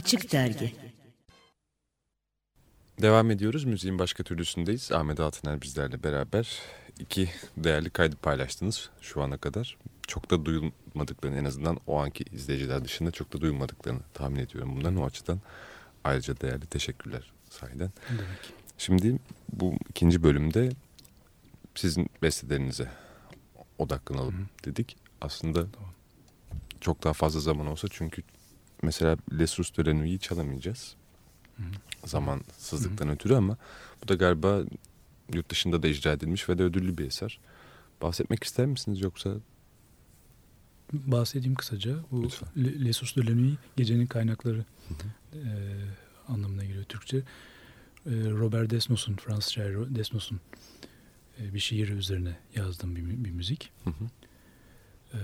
Açık 0.00 0.32
Dergi 0.32 0.74
Devam 3.02 3.30
ediyoruz. 3.30 3.64
Müziğin 3.64 3.98
başka 3.98 4.22
türlüsündeyiz. 4.22 4.92
Ahmet 4.92 5.20
Altıner 5.20 5.62
bizlerle 5.62 6.02
beraber 6.02 6.58
iki 6.98 7.28
değerli 7.56 7.90
kaydı 7.90 8.16
paylaştınız 8.16 8.90
şu 9.00 9.22
ana 9.22 9.36
kadar. 9.36 9.76
Çok 10.06 10.30
da 10.30 10.44
duyulmadıklarını 10.44 11.38
en 11.38 11.44
azından 11.44 11.80
o 11.86 11.98
anki 11.98 12.24
izleyiciler 12.32 12.84
dışında 12.84 13.10
çok 13.10 13.32
da 13.32 13.40
duyulmadıklarını 13.40 14.00
tahmin 14.14 14.40
ediyorum. 14.40 14.76
Bundan 14.76 14.96
o 14.96 15.04
açıdan 15.04 15.40
ayrıca 16.04 16.40
değerli 16.40 16.66
teşekkürler 16.66 17.32
sahiden. 17.50 17.90
Demek? 18.08 18.52
Şimdi 18.78 19.18
bu 19.52 19.74
ikinci 19.88 20.22
bölümde 20.22 20.70
sizin 21.74 22.10
bestelerinize 22.22 22.88
odaklanalım 23.78 24.34
Hı 24.34 24.42
hı. 24.42 24.46
dedik. 24.64 24.96
Aslında 25.20 25.66
Tamam. 25.72 25.90
çok 26.80 27.04
daha 27.04 27.12
fazla 27.12 27.40
zaman 27.40 27.66
olsa 27.66 27.88
çünkü 27.90 28.22
mesela 28.82 29.16
Les 29.38 29.50
Sus 29.50 29.76
de 29.76 29.84
la 29.84 29.94
Nuit'i 29.94 30.18
çalamayacağız. 30.18 30.94
Hı 31.56 31.62
hı. 31.62 32.08
Zamansızlıktan 32.08 33.08
ötürü 33.08 33.34
ama 33.34 33.56
bu 34.04 34.08
da 34.08 34.14
galiba 34.14 34.62
yurt 35.34 35.50
dışında 35.50 35.82
da 35.82 35.88
icra 35.88 36.12
edilmiş 36.12 36.48
ve 36.48 36.58
de 36.58 36.62
ödüllü 36.62 36.98
bir 36.98 37.06
eser. 37.06 37.40
Bahsetmek 38.02 38.44
ister 38.44 38.66
misiniz 38.66 39.00
yoksa? 39.00 39.30
Bahsedeyim 40.92 41.54
kısaca. 41.54 41.96
Bu 42.10 42.22
Lütfen. 42.22 42.48
Le- 42.56 42.84
Les 42.84 42.96
Sources 42.96 43.16
de 43.16 43.30
la 43.30 43.36
Nuit, 43.36 43.58
gecenin 43.76 44.06
kaynakları 44.06 44.64
e, 45.32 45.40
anlamına 46.28 46.64
geliyor 46.64 46.84
Türkçe. 46.84 47.16
E, 47.16 47.22
Robert 48.10 48.70
Desnos'un, 48.70 49.16
Fransız 49.16 49.52
şair 49.52 49.94
Desnos'un 49.94 50.40
e, 51.40 51.54
bir 51.54 51.58
şiir 51.58 51.88
üzerine 51.88 52.36
yazdığım 52.56 52.96
bir, 52.96 53.24
bir 53.24 53.30
müzik. 53.30 53.72
Hı 53.84 53.90
hı. 53.90 54.04
E, 55.14 55.18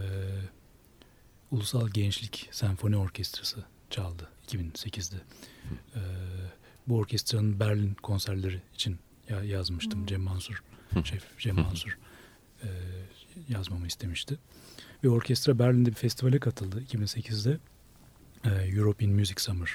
Ulusal 1.50 1.88
Gençlik 1.88 2.48
Senfoni 2.52 2.96
Orkestrası 2.96 3.64
çaldı 3.90 4.28
2008'de. 4.48 5.16
E, 5.94 6.00
bu 6.88 6.96
orkestranın 6.96 7.60
Berlin 7.60 7.94
konserleri 8.02 8.62
için 8.74 8.98
ya- 9.28 9.44
yazmıştım. 9.44 10.06
Cem 10.06 10.20
Mansur, 10.22 10.62
şef 11.04 11.38
Cem. 11.38 11.54
Mansur 11.60 11.98
e, 12.62 12.68
yazmamı 13.48 13.86
istemişti. 13.86 14.38
Ve 15.04 15.08
orkestra 15.08 15.58
Berlin'de 15.58 15.90
bir 15.90 15.94
festivale 15.94 16.38
katıldı 16.38 16.82
2008'de. 16.92 17.58
E, 18.44 18.48
European 18.50 19.12
Music 19.12 19.42
Summer 19.42 19.70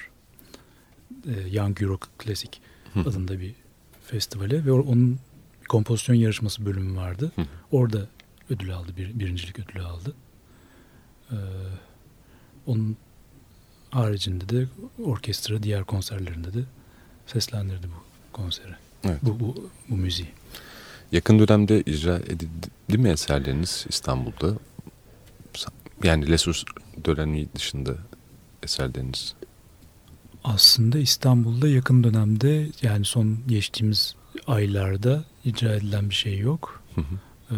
e, 1.27 1.47
Young 1.51 1.81
Euro 1.81 1.99
Classic 2.23 2.51
adında 2.95 3.39
bir 3.39 3.55
festivale 4.05 4.65
ve 4.65 4.71
onun 4.71 5.19
kompozisyon 5.69 6.15
yarışması 6.15 6.65
bölümü 6.65 6.95
vardı. 6.97 7.31
Orada 7.71 8.07
ödül 8.49 8.75
aldı, 8.75 8.97
bir, 8.97 9.19
birincilik 9.19 9.59
ödülü 9.59 9.81
aldı. 9.83 10.13
Ee, 11.31 11.35
onun 12.67 12.97
haricinde 13.91 14.49
de 14.49 14.67
orkestra 15.03 15.63
diğer 15.63 15.83
konserlerinde 15.83 16.53
de 16.53 16.63
seslendirdi 17.27 17.87
bu 17.87 18.03
konseri. 18.33 18.75
Evet. 19.03 19.19
Bu, 19.21 19.39
bu, 19.39 19.69
bu 19.89 19.97
müziği. 19.97 20.29
Yakın 21.11 21.39
dönemde 21.39 21.81
icra 21.81 22.17
edildi 22.17 22.97
mi 22.97 23.09
eserleriniz 23.09 23.85
İstanbul'da? 23.89 24.57
Yani 26.03 26.31
Les 26.31 26.41
Sus 26.41 26.63
de 27.05 27.15
la 27.15 27.25
Nuit 27.25 27.55
dışında 27.55 27.95
eserleriniz. 28.63 29.35
Aslında 30.43 30.99
İstanbul'da 30.99 31.67
yakın 31.67 32.03
dönemde 32.03 32.67
yani 32.81 33.05
son 33.05 33.37
geçtiğimiz 33.47 34.15
aylarda 34.47 35.23
icra 35.45 35.75
edilen 35.75 36.09
bir 36.09 36.15
şey 36.15 36.37
yok. 36.37 36.83
Hı 36.95 37.01
hı. 37.01 37.15
Ee, 37.51 37.57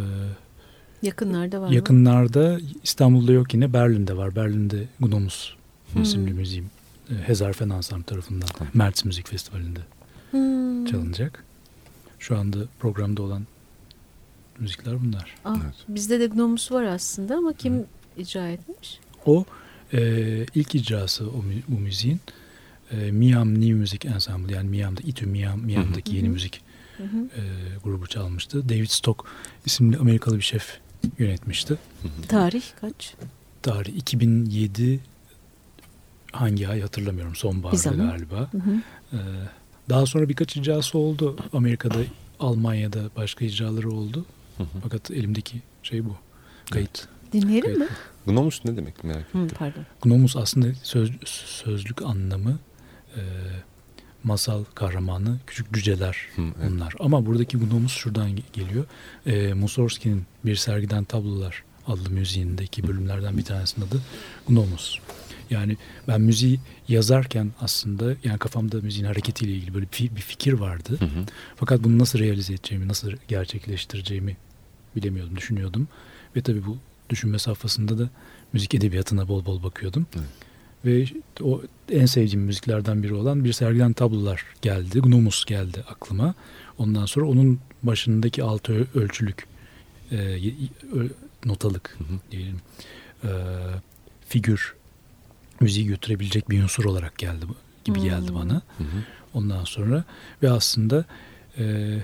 Yakınlarda 1.03 1.61
var 1.61 1.67
mı? 1.67 1.75
yakınlarda 1.75 2.59
İstanbul'da 2.83 3.31
yok 3.31 3.53
yine 3.53 3.73
Berlin'de 3.73 4.17
var. 4.17 4.35
Berlin'de 4.35 4.87
Gnomus 4.99 5.53
Hmm. 5.93 6.01
isimli 6.01 6.33
müziğim 6.33 6.69
e, 7.09 7.13
Hezarfen 7.27 7.69
Ensemble 7.69 8.03
tarafından 8.03 8.47
Tamam. 8.47 8.71
Mertz 8.73 9.05
Müzik 9.05 9.27
Festivali'nde 9.29 9.79
Hmm. 10.31 10.85
çalınacak. 10.85 11.43
Şu 12.19 12.37
anda 12.37 12.57
programda 12.79 13.21
olan 13.21 13.43
müzikler 14.59 15.01
bunlar. 15.03 15.35
Ah, 15.45 15.57
Evet. 15.63 15.73
Bizde 15.87 16.19
de 16.19 16.27
Gnomus 16.27 16.71
var 16.71 16.83
aslında 16.83 17.35
ama 17.37 17.53
kim 17.53 17.85
icra 18.17 18.47
etmiş? 18.49 18.99
O 19.25 19.45
e, 19.93 19.99
ilk 20.55 20.75
icrası 20.75 21.29
o 21.29 21.43
bu 21.67 21.79
müziğin 21.79 22.19
e, 22.91 23.11
Miam 23.11 23.53
New 23.61 23.73
Music 23.73 24.07
Ensemble 24.07 24.53
yani 24.55 24.69
Miam'da 24.69 25.01
İTÜ 25.01 25.25
Miam, 25.25 25.59
Miam'daki 25.59 26.11
Hı 26.11 26.13
hı. 26.13 26.17
yeni 26.17 26.29
müzik 26.29 26.61
Hı 26.97 27.03
hı. 27.03 27.17
e, 27.17 27.41
grubu 27.83 28.07
çalmıştı. 28.07 28.69
David 28.69 28.87
Stock 28.89 29.25
isimli 29.65 29.97
Amerikalı 29.97 30.37
bir 30.37 30.41
şef 30.41 30.79
yönetmişti. 31.19 31.77
Tarih 32.27 32.63
kaç? 32.81 33.13
Tarih 33.61 33.95
2007 33.95 34.99
hangi 36.31 36.67
ay 36.67 36.81
hatırlamıyorum. 36.81 37.35
Sonbaharda 37.35 37.89
galiba. 37.89 38.49
Hı 38.51 38.57
hı. 38.57 38.81
Ee, 39.13 39.17
daha 39.89 40.05
sonra 40.05 40.29
birkaç 40.29 40.57
icrası 40.57 40.97
oldu. 40.97 41.37
Amerika'da, 41.53 41.99
Almanya'da 42.39 42.99
başka 43.15 43.45
icraları 43.45 43.91
oldu. 43.91 44.25
Hı 44.57 44.63
hı. 44.63 44.67
Fakat 44.83 45.11
elimdeki 45.11 45.61
şey 45.83 46.05
bu. 46.05 46.15
Kayıt. 46.71 47.07
Dinleyelim 47.33 47.79
mi? 47.79 47.87
Gnomus 48.25 48.65
ne 48.65 48.77
demek 48.77 49.03
merak 49.03 49.21
ettim. 49.21 49.41
Hı, 49.41 49.47
pardon. 49.47 49.85
Gnomus 50.01 50.35
aslında 50.35 50.67
söz, 50.83 51.11
sözlük 51.45 52.01
anlamı 52.01 52.57
e, 53.15 53.21
masal 54.23 54.63
kahramanı, 54.75 55.37
küçük 55.47 55.73
cüceler 55.73 56.17
Hı, 56.35 56.41
evet. 56.41 56.71
bunlar. 56.71 56.93
Ama 56.99 57.25
buradaki 57.25 57.57
Gnomus 57.57 57.93
şuradan 57.93 58.29
ge- 58.29 58.41
geliyor. 58.53 58.85
E, 59.25 59.53
Mussorgsky'nin 59.53 60.25
Bir 60.45 60.55
Sergiden 60.55 61.03
Tablolar 61.03 61.63
adlı 61.87 62.09
müziğindeki 62.09 62.87
bölümlerden 62.87 63.37
bir 63.37 63.43
tanesinin 63.43 63.85
adı 63.87 64.01
Gnomus. 64.47 64.97
Yani 65.49 65.77
ben 66.07 66.21
müziği 66.21 66.59
yazarken 66.87 67.51
aslında 67.61 68.15
yani 68.23 68.39
kafamda 68.39 68.77
müziğin 68.81 69.05
hareketiyle 69.05 69.51
ilgili 69.53 69.73
böyle 69.73 69.85
bir 70.15 70.21
fikir 70.21 70.53
vardı. 70.53 70.95
Hı 70.99 71.05
hı. 71.05 71.25
Fakat 71.55 71.83
bunu 71.83 71.99
nasıl 71.99 72.19
realize 72.19 72.53
edeceğimi, 72.53 72.87
nasıl 72.87 73.11
gerçekleştireceğimi 73.27 74.37
bilemiyordum, 74.95 75.35
düşünüyordum. 75.37 75.87
Ve 76.35 76.41
tabii 76.41 76.65
bu 76.65 76.77
düşünme 77.09 77.39
safhasında 77.39 77.99
da 77.99 78.09
müzik 78.53 78.75
edebiyatına 78.75 79.27
bol 79.27 79.45
bol 79.45 79.63
bakıyordum. 79.63 80.05
Evet. 80.15 80.27
Ve 80.85 81.05
o 81.41 81.61
en 81.91 82.05
sevdiğim 82.05 82.41
müziklerden 82.41 83.03
biri 83.03 83.13
olan 83.13 83.43
bir 83.43 83.53
sergiden 83.53 83.93
tablolar 83.93 84.43
geldi. 84.61 84.99
Gnomus 85.01 85.45
geldi 85.45 85.83
aklıma. 85.89 86.33
Ondan 86.77 87.05
sonra 87.05 87.25
onun 87.25 87.59
başındaki 87.83 88.43
altı 88.43 88.87
ölçülük, 88.95 89.47
e, 90.11 90.37
notalık 91.45 91.95
Hı 91.97 92.03
hı. 92.03 92.17
diyelim, 92.31 92.61
e, 93.23 93.29
figür, 94.27 94.75
müziği 95.59 95.85
götürebilecek 95.87 96.49
bir 96.49 96.63
unsur 96.63 96.85
olarak 96.85 97.17
geldi 97.17 97.45
bu- 97.49 97.55
gibi 97.83 98.01
geldi 98.01 98.27
Hmm. 98.29 98.35
bana. 98.35 98.53
Hı 98.53 98.83
hı. 98.83 98.87
Ondan 99.33 99.63
sonra 99.63 100.03
ve 100.43 100.49
aslında 100.51 101.05
e, 101.57 101.97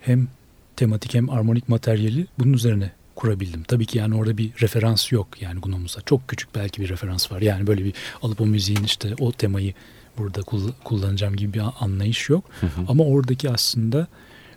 hem 0.00 0.28
tematik 0.76 1.14
hem 1.14 1.30
armonik 1.30 1.68
materyali 1.68 2.26
bunun 2.38 2.52
üzerine 2.52 2.92
kurabildim. 3.18 3.62
Tabii 3.62 3.86
ki 3.86 3.98
yani 3.98 4.14
orada 4.14 4.38
bir 4.38 4.52
referans 4.60 5.12
yok 5.12 5.42
yani 5.42 5.60
Gnomus'a. 5.60 6.00
Çok 6.00 6.28
küçük 6.28 6.54
belki 6.54 6.82
bir 6.82 6.88
referans 6.88 7.32
var. 7.32 7.40
Yani 7.40 7.66
böyle 7.66 7.84
bir 7.84 7.92
alıp 8.22 8.40
o 8.40 8.46
müziğin 8.46 8.84
işte 8.84 9.14
o 9.18 9.32
temayı 9.32 9.74
burada 10.18 10.40
kull- 10.40 10.72
kullanacağım 10.84 11.36
gibi 11.36 11.52
bir 11.54 11.62
anlayış 11.80 12.28
yok. 12.28 12.44
Hı 12.60 12.66
hı. 12.66 12.80
Ama 12.88 13.04
oradaki 13.04 13.50
aslında 13.50 14.06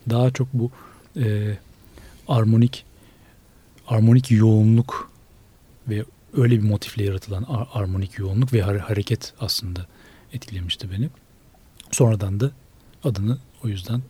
daha 0.09 0.31
çok 0.31 0.47
bu 0.53 0.71
e, 1.19 1.57
armonik 2.27 2.85
armonik 3.87 4.31
yoğunluk 4.31 5.11
ve 5.89 6.05
öyle 6.37 6.57
bir 6.57 6.63
motifle 6.69 7.03
yaratılan 7.03 7.43
ar- 7.43 7.67
armonik 7.73 8.17
yoğunluk 8.17 8.53
ve 8.53 8.59
har- 8.59 8.77
hareket 8.79 9.33
aslında 9.39 9.85
etkilemişti 10.33 10.91
beni. 10.91 11.09
Sonradan 11.91 12.39
da 12.39 12.51
adını 13.03 13.37
o 13.63 13.67
yüzden 13.67 14.01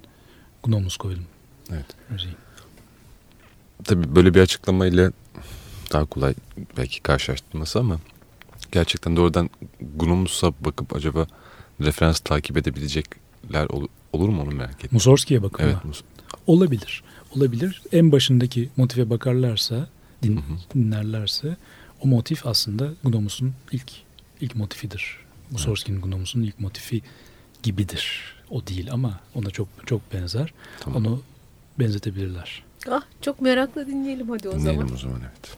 Gnomus 0.63 0.97
koydum 0.97 1.25
Evet. 1.71 1.85
müziğin. 2.09 2.35
Tabii 3.83 4.15
böyle 4.15 4.33
bir 4.33 4.39
açıklamayla 4.39 5.11
daha 5.93 6.05
kolay 6.05 6.33
belki 6.77 7.01
karşılaştırması 7.01 7.79
ama 7.79 7.99
gerçekten 8.71 9.15
doğrudan 9.15 9.49
Gnomus'a 9.95 10.51
bakıp 10.65 10.95
acaba 10.95 11.27
referans 11.81 12.19
takip 12.19 12.57
edebilecekler 12.57 13.65
ol- 13.69 13.87
olur 14.13 14.29
mu 14.29 14.41
onu 14.41 14.51
merak 14.55 14.75
ettim. 14.75 14.89
Mussorgsky'ye 14.91 15.43
bakın 15.43 15.63
Evet. 15.63 15.75
Mus- 15.75 16.03
Olabilir. 16.47 17.03
Olabilir. 17.35 17.81
En 17.91 18.11
başındaki 18.11 18.69
motife 18.77 19.09
bakarlarsa, 19.09 19.89
din, 20.23 20.35
Hı 20.35 20.39
hı. 20.39 20.43
dinlerlerse 20.75 21.57
o 22.01 22.07
motif 22.07 22.45
aslında 22.47 22.89
Gnomus'un 23.03 23.53
ilk 23.71 23.91
ilk 24.41 24.55
motifidir. 24.55 25.17
Mussorgsky'nin 25.51 26.01
Gnomus'un 26.01 26.41
ilk 26.41 26.59
motifi 26.59 27.01
gibidir. 27.63 28.33
O 28.49 28.67
değil 28.67 28.91
ama 28.91 29.19
ona 29.35 29.49
çok 29.49 29.67
çok 29.85 30.13
benzer. 30.13 30.53
Tamam. 30.79 31.05
Onu 31.05 31.21
benzetebilirler. 31.79 32.63
Ah 32.89 33.01
çok 33.21 33.41
merakla 33.41 33.87
dinleyelim 33.87 34.29
hadi 34.29 34.49
o 34.49 34.51
Dinleyelim 34.51 34.81
zaman. 34.87 34.93
o 34.93 34.97
zaman 34.97 35.19
evet. 35.21 35.57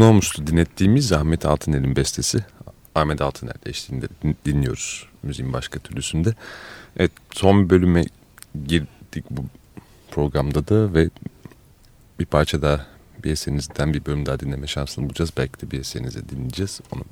Gnomus'tu 0.00 0.46
dinlettiğimiz 0.46 1.12
Ahmet 1.12 1.46
Altıner'in 1.46 1.96
bestesi. 1.96 2.44
Ahmet 2.94 3.20
Altıner 3.20 3.54
eşliğinde 3.66 4.06
din- 4.22 4.36
dinliyoruz 4.44 5.06
müziğin 5.22 5.52
başka 5.52 5.78
türlüsünde. 5.78 6.34
Evet 6.96 7.12
son 7.32 7.70
bölüme 7.70 8.04
girdik 8.66 9.24
bu 9.30 9.44
programda 10.10 10.68
da 10.68 10.94
ve 10.94 11.10
bir 12.18 12.26
parça 12.26 12.62
daha 12.62 12.86
bir 13.24 13.30
eserinizden 13.30 13.94
bir 13.94 14.06
bölüm 14.06 14.26
daha 14.26 14.40
dinleme 14.40 14.66
şansını 14.66 15.04
bulacağız. 15.04 15.30
Belki 15.36 15.60
de 15.60 15.70
bir 15.70 15.80
eserinizi 15.80 16.28
dinleyeceğiz. 16.28 16.80
Onun 16.92 17.04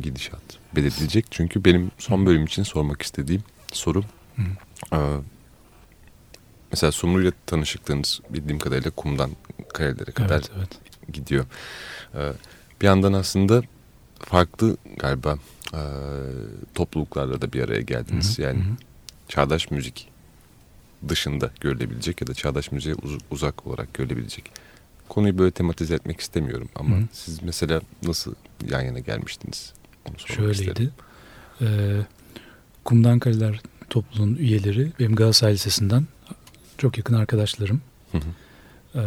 gidişat 0.00 0.42
belirleyecek. 0.76 1.26
Çünkü 1.30 1.64
benim 1.64 1.90
son 1.98 2.26
bölüm 2.26 2.44
için 2.44 2.62
sormak 2.62 3.02
istediğim 3.02 3.42
soru 3.72 4.02
Hı. 4.36 4.42
e, 4.96 4.98
mesela 6.72 6.92
Sumru'yla 6.92 7.32
tanışıklığınız 7.46 8.20
bildiğim 8.30 8.58
kadarıyla 8.58 8.90
kumdan 8.90 9.30
karelere 9.74 10.10
kadar 10.10 10.34
Evet, 10.38 10.50
evet. 10.58 10.68
Gidiyor. 11.12 11.44
Ee, 12.14 12.32
bir 12.80 12.86
yandan 12.86 13.12
aslında 13.12 13.62
farklı 14.18 14.76
galiba 14.98 15.38
e, 15.74 15.80
topluluklarla 16.74 17.42
da 17.42 17.52
bir 17.52 17.62
araya 17.64 17.80
geldiniz. 17.80 18.38
Hı 18.38 18.42
hı, 18.42 18.46
yani 18.46 18.58
hı 18.58 18.62
hı. 18.70 18.74
çağdaş 19.28 19.70
müzik 19.70 20.08
dışında 21.08 21.50
görülebilecek 21.60 22.20
ya 22.20 22.26
da 22.26 22.34
çağdaş 22.34 22.72
müziğe 22.72 22.94
uz- 22.94 23.18
uzak 23.30 23.66
olarak 23.66 23.94
görülebilecek. 23.94 24.50
Konuyu 25.08 25.38
böyle 25.38 25.50
tematize 25.50 25.94
etmek 25.94 26.20
istemiyorum 26.20 26.68
ama 26.74 26.96
Hı 26.96 27.00
hı. 27.00 27.04
siz 27.12 27.42
mesela 27.42 27.80
nasıl 28.02 28.34
yan 28.70 28.80
yana 28.82 28.98
gelmiştiniz? 28.98 29.72
Onu 30.10 30.18
Şöyleydi. 30.18 30.52
isterim. 30.68 30.90
Ee, 31.60 32.00
Kumdan 32.84 33.18
Kaleler 33.18 33.60
topluluğunun 33.90 34.34
üyeleri 34.36 34.92
benim 35.00 35.14
Galatasaray 35.14 35.54
Lisesi'nden 35.54 36.06
çok 36.78 36.98
yakın 36.98 37.14
arkadaşlarım. 37.14 37.82
Hı 38.12 38.18
hı. 38.18 38.22
Ee, 38.94 39.02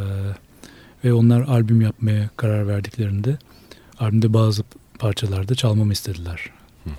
ve 1.03 1.13
onlar 1.13 1.41
albüm 1.41 1.81
yapmaya 1.81 2.29
karar 2.37 2.67
verdiklerinde 2.67 3.37
albümde 3.99 4.33
bazı 4.33 4.63
parçalarda 4.99 5.55
çalmamı 5.55 5.93
istediler. 5.93 6.51
Hı 6.83 6.89
hı. 6.89 6.93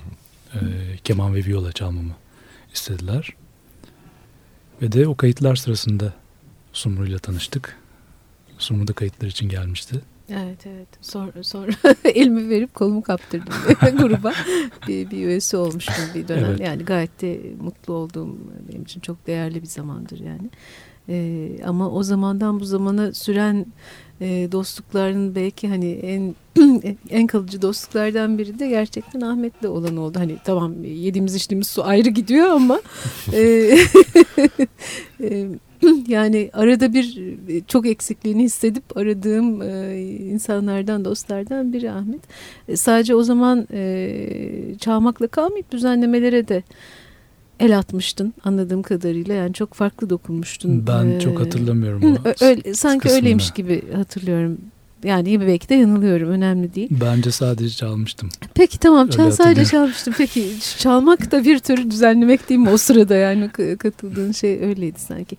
Ee, 0.54 0.96
keman 1.04 1.34
ve 1.34 1.44
viola 1.44 1.72
çalmamı 1.72 2.12
istediler. 2.74 3.34
Ve 4.82 4.92
de 4.92 5.08
o 5.08 5.14
kayıtlar 5.16 5.56
sırasında 5.56 6.12
Sumru'yla 6.72 7.18
tanıştık. 7.18 7.76
Sumru 8.58 8.88
da 8.88 8.92
kayıtlar 8.92 9.28
için 9.28 9.48
gelmişti. 9.48 10.00
Evet 10.30 10.66
evet. 10.66 10.88
Sonra, 11.00 11.44
sonra 11.44 11.72
elimi 12.04 12.48
verip 12.48 12.74
kolumu 12.74 13.02
kaptırdım 13.02 13.54
gruba. 13.98 14.32
Bir, 14.88 15.10
bir 15.10 15.26
üyesi 15.26 15.56
olmuştum 15.56 16.04
bir 16.14 16.28
dönem. 16.28 16.44
Evet. 16.44 16.60
Yani 16.60 16.84
gayet 16.84 17.22
de 17.22 17.40
mutlu 17.60 17.94
olduğum 17.94 18.38
benim 18.68 18.82
için 18.82 19.00
çok 19.00 19.26
değerli 19.26 19.62
bir 19.62 19.66
zamandır 19.66 20.20
yani. 20.20 20.50
Ee, 21.08 21.48
ama 21.64 21.90
o 21.90 22.02
zamandan 22.02 22.60
bu 22.60 22.64
zamana 22.64 23.14
süren 23.14 23.66
e, 24.20 24.48
dostlukların 24.52 25.34
belki 25.34 25.68
hani 25.68 25.92
en 25.92 26.34
en 27.10 27.26
kalıcı 27.26 27.62
dostluklardan 27.62 28.38
biri 28.38 28.58
de 28.58 28.68
gerçekten 28.68 29.20
Ahmet'le 29.20 29.64
olan 29.64 29.96
oldu. 29.96 30.18
Hani 30.18 30.36
tamam 30.44 30.84
yediğimiz 30.84 31.34
içtiğimiz 31.34 31.66
su 31.66 31.84
ayrı 31.84 32.08
gidiyor 32.08 32.46
ama 32.46 32.80
e, 33.32 33.40
e, 35.20 35.46
yani 36.08 36.50
arada 36.52 36.92
bir 36.92 37.18
e, 37.48 37.60
çok 37.60 37.86
eksikliğini 37.86 38.42
hissedip 38.42 38.96
aradığım 38.96 39.62
e, 39.62 40.00
insanlardan, 40.02 41.04
dostlardan 41.04 41.72
biri 41.72 41.90
Ahmet. 41.90 42.20
E, 42.68 42.76
sadece 42.76 43.14
o 43.14 43.22
zaman 43.22 43.68
e, 43.72 44.74
çalmakla 44.80 45.26
kalmayıp 45.26 45.70
düzenlemelere 45.70 46.48
de 46.48 46.62
el 47.60 47.78
atmıştın 47.78 48.34
anladığım 48.44 48.82
kadarıyla. 48.82 49.34
Yani 49.34 49.52
çok 49.54 49.74
farklı 49.74 50.10
dokunmuştun. 50.10 50.86
Ben 50.86 51.06
E, 51.06 51.20
çok 51.20 51.40
hatırlamıyorum 51.40 52.02
hı, 52.02 52.34
öyle, 52.40 52.74
sanki 52.74 52.98
kısmını. 53.02 53.16
öyleymiş 53.16 53.50
gibi 53.50 53.92
hatırlıyorum. 53.92 54.58
Yani 55.04 55.28
iyi 55.28 55.40
belki 55.40 55.68
de 55.68 55.74
yanılıyorum. 55.74 56.28
Önemli 56.28 56.74
değil. 56.74 56.88
Bence 56.90 57.30
sadece 57.30 57.76
çalmıştım. 57.76 58.28
Peki 58.54 58.78
tamam 58.78 59.08
çal 59.08 59.30
sadece 59.30 59.64
çalmıştım. 59.64 60.14
Peki 60.18 60.46
çalmak 60.78 61.30
da 61.32 61.44
bir 61.44 61.58
tür 61.58 61.90
düzenlemek 61.90 62.48
değil 62.48 62.60
mi 62.60 62.70
o 62.70 62.76
sırada 62.76 63.14
yani 63.14 63.48
katıldığın 63.78 64.32
şey 64.32 64.58
öyleydi 64.64 65.00
sanki. 65.00 65.36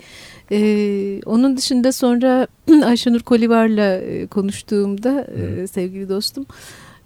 Ee, 0.51 1.21
onun 1.25 1.57
dışında 1.57 1.91
sonra 1.91 2.47
Ayşenur 2.85 3.19
Kolivar'la 3.19 3.95
e, 3.95 4.27
konuştuğumda 4.27 5.21
e, 5.37 5.61
Hı. 5.61 5.67
sevgili 5.67 6.09
dostum 6.09 6.45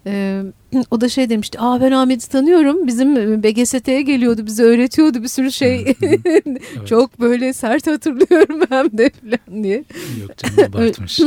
e, 0.08 0.44
o 0.92 1.02
da 1.02 1.10
şey 1.10 1.30
demişti. 1.30 1.60
Aa 1.60 1.82
ben 1.82 1.92
Ahmet'i 1.92 2.30
tanıyorum. 2.30 2.88
Bizim 2.88 3.44
BGST'ye 3.44 4.02
geliyordu. 4.02 4.46
Bize 4.46 4.64
öğretiyordu 4.64 5.24
bir 5.24 5.28
sürü 5.28 5.52
şey. 5.52 5.96
Evet. 6.02 6.62
Çok 6.86 7.20
böyle 7.20 7.54
sert 7.54 7.88
hatırlıyorum 7.88 8.62
hem 8.70 8.98
de 8.98 9.10
falan 9.10 9.64
diye. 9.64 9.84
Yok 10.22 10.38
canım 10.38 10.76
abartmış. 10.76 11.20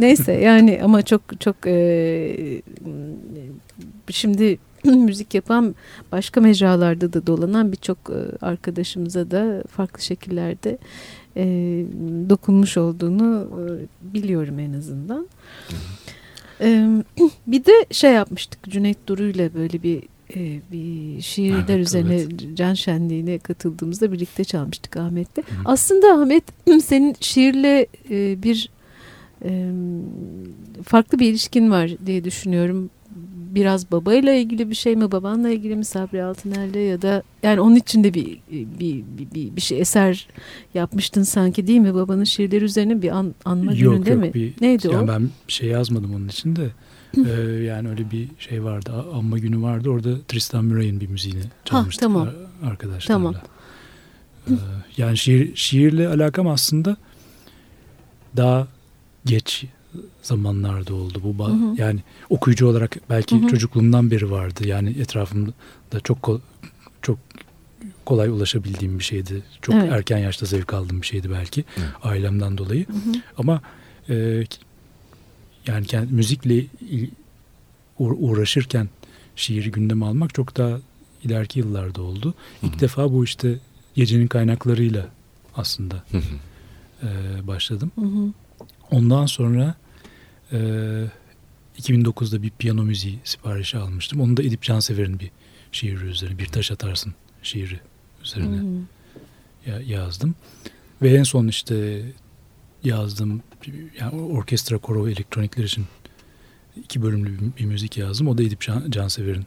Neyse 0.00 0.32
yani 0.32 0.80
ama 0.84 1.02
çok 1.02 1.40
çok 1.40 1.56
e, 1.66 2.62
şimdi 4.10 4.58
müzik 4.84 5.34
yapan 5.34 5.74
başka 6.12 6.40
mecralarda 6.40 7.12
da 7.12 7.26
dolanan 7.26 7.72
birçok 7.72 7.98
arkadaşımıza 8.40 9.30
da 9.30 9.62
farklı 9.68 10.02
şekillerde 10.02 10.78
e, 11.36 11.44
dokunmuş 12.28 12.76
olduğunu 12.76 13.48
e, 13.56 13.64
biliyorum 14.14 14.58
en 14.58 14.72
azından. 14.72 15.28
Bir 17.46 17.64
de 17.64 17.72
şey 17.90 18.12
yapmıştık 18.12 18.62
Cüneyt 18.70 18.98
Duru 19.06 19.24
ile 19.24 19.54
böyle 19.54 19.82
bir 19.82 20.02
e, 20.36 20.60
bir 20.72 21.20
şiirler 21.20 21.64
Evet, 21.68 21.86
üzerine 21.86 22.14
evet. 22.16 22.56
can 22.56 22.74
şenliğine 22.74 23.38
katıldığımızda 23.38 24.12
birlikte 24.12 24.44
çalmıştık 24.44 24.96
Ahmet'le. 24.96 25.36
Hı. 25.36 25.42
Aslında 25.64 26.12
Ahmet 26.12 26.44
senin 26.82 27.16
şiirle 27.20 27.86
e, 28.10 28.42
bir 28.42 28.70
e, 29.44 29.70
farklı 30.84 31.18
bir 31.18 31.30
ilişkin 31.30 31.70
var 31.70 31.90
diye 32.06 32.24
düşünüyorum. 32.24 32.90
Biraz 33.54 33.92
babayla 33.92 34.32
ilgili 34.34 34.70
bir 34.70 34.74
şey 34.74 34.96
mi, 34.96 35.12
babanla 35.12 35.50
ilgili 35.50 35.76
mi 35.76 35.84
Sabri 35.84 36.22
Altıner'le 36.24 36.88
ya 36.90 37.02
da 37.02 37.22
yani 37.42 37.60
onun 37.60 37.76
için 37.76 38.04
de 38.04 38.14
bir 38.14 38.26
bir, 38.52 38.66
bir, 39.18 39.30
bir, 39.34 39.56
bir 39.56 39.60
şey 39.60 39.80
eser 39.80 40.28
yapmıştın 40.74 41.22
sanki 41.22 41.66
değil 41.66 41.80
mi? 41.80 41.94
Babanın 41.94 42.24
şiirleri 42.24 42.64
üzerine 42.64 43.02
bir 43.02 43.10
an, 43.10 43.34
anma 43.44 43.72
yok 43.72 43.80
gününde 43.80 44.10
yok 44.10 44.20
mi? 44.20 44.34
bir 44.34 44.52
Neydi 44.60 44.86
yani 44.88 45.04
o? 45.04 45.08
ben 45.14 45.30
şey 45.48 45.68
yazmadım 45.68 46.14
onun 46.14 46.28
için 46.28 46.56
de 46.56 46.68
Ee, 47.26 47.30
yani 47.64 47.88
öyle 47.88 48.10
bir 48.10 48.28
şey 48.38 48.64
vardı 48.64 48.92
anma 49.14 49.38
günü 49.38 49.62
vardı 49.62 49.90
orada 49.90 50.22
Tristan 50.28 50.64
Murray'in 50.64 51.00
bir 51.00 51.06
müziğini 51.06 51.40
çalmıştık 51.64 52.02
tamam. 52.02 52.28
ar- 52.62 52.68
arkadaşlarla. 52.70 53.18
Tamam. 53.22 53.34
Ee, 54.50 54.52
yani 54.96 55.18
şiir 55.18 55.56
şiirle 55.56 56.08
alakam 56.08 56.48
aslında 56.48 56.96
daha 58.36 58.66
geç 59.24 59.64
zamanlarda 60.22 60.94
oldu 60.94 61.20
bu 61.24 61.48
Hı 61.48 61.52
hı. 61.52 61.74
yani 61.78 62.00
okuyucu 62.30 62.66
olarak 62.66 62.96
belki 63.10 63.40
Hı 63.40 63.44
hı. 63.44 63.46
çocukluğumdan 63.48 64.10
beri 64.10 64.30
vardı 64.30 64.66
yani 64.68 64.90
etrafımda 64.90 65.52
çok 66.04 66.22
kol- 66.22 66.40
çok 67.02 67.18
kolay 68.04 68.28
ulaşabildiğim 68.28 68.98
bir 68.98 69.04
şeydi 69.04 69.42
çok 69.62 69.74
Evet. 69.74 69.92
erken 69.92 70.18
yaşta 70.18 70.46
zevk 70.46 70.74
aldığım 70.74 71.02
bir 71.02 71.06
şeydi 71.06 71.30
belki 71.30 71.64
Evet. 71.78 71.88
ailemden 72.02 72.58
dolayı 72.58 72.86
Hı 72.86 72.92
hı. 72.92 73.12
ama 73.38 73.62
e, 74.08 74.44
yani 75.66 75.86
kendi, 75.86 76.12
müzikle 76.12 76.64
uğraşırken 77.98 78.88
şiiri 79.36 79.70
gündeme 79.70 80.06
almak 80.06 80.34
çok 80.34 80.56
daha 80.56 80.78
ileriki 81.24 81.58
yıllarda 81.58 82.02
oldu. 82.02 82.34
İlk 82.62 82.72
Hı 82.72 82.76
hı. 82.76 82.80
defa 82.80 83.12
bu 83.12 83.24
işte 83.24 83.58
gecenin 83.94 84.26
kaynaklarıyla 84.26 85.06
aslında 85.56 85.94
Hı 86.10 86.18
hı. 86.18 86.22
e, 87.02 87.46
başladım. 87.46 87.92
Hı 87.94 88.00
hı. 88.06 88.32
Ondan 88.90 89.26
sonra 89.26 89.74
e, 90.52 90.58
2009'da 91.78 92.42
bir 92.42 92.50
piyano 92.50 92.82
müziği 92.82 93.18
siparişi 93.24 93.78
almıştım. 93.78 94.20
Onu 94.20 94.36
da 94.36 94.42
Edip 94.42 94.62
Cansever'in 94.62 95.20
bir 95.20 95.30
şiiri 95.72 96.04
üzerine, 96.04 96.38
bir 96.38 96.46
taş 96.46 96.70
atarsın 96.70 97.14
şiiri 97.42 97.80
üzerine 98.24 98.56
hı. 98.56 98.66
ya- 99.70 99.80
yazdım. 99.80 100.34
Ve 101.02 101.14
en 101.14 101.22
son 101.22 101.48
işte 101.48 102.02
yazdığım 102.84 103.42
yani 104.00 104.20
orkestra 104.20 104.78
koro 104.78 105.08
elektronikler 105.08 105.64
için 105.64 105.86
iki 106.76 107.02
bölümlü 107.02 107.32
bir, 107.32 107.56
bir 107.56 107.64
müzik 107.64 107.98
yazdım. 107.98 108.28
O 108.28 108.38
da 108.38 108.42
Edip 108.42 108.60
Can, 108.60 108.90
Cansever'in 108.90 109.46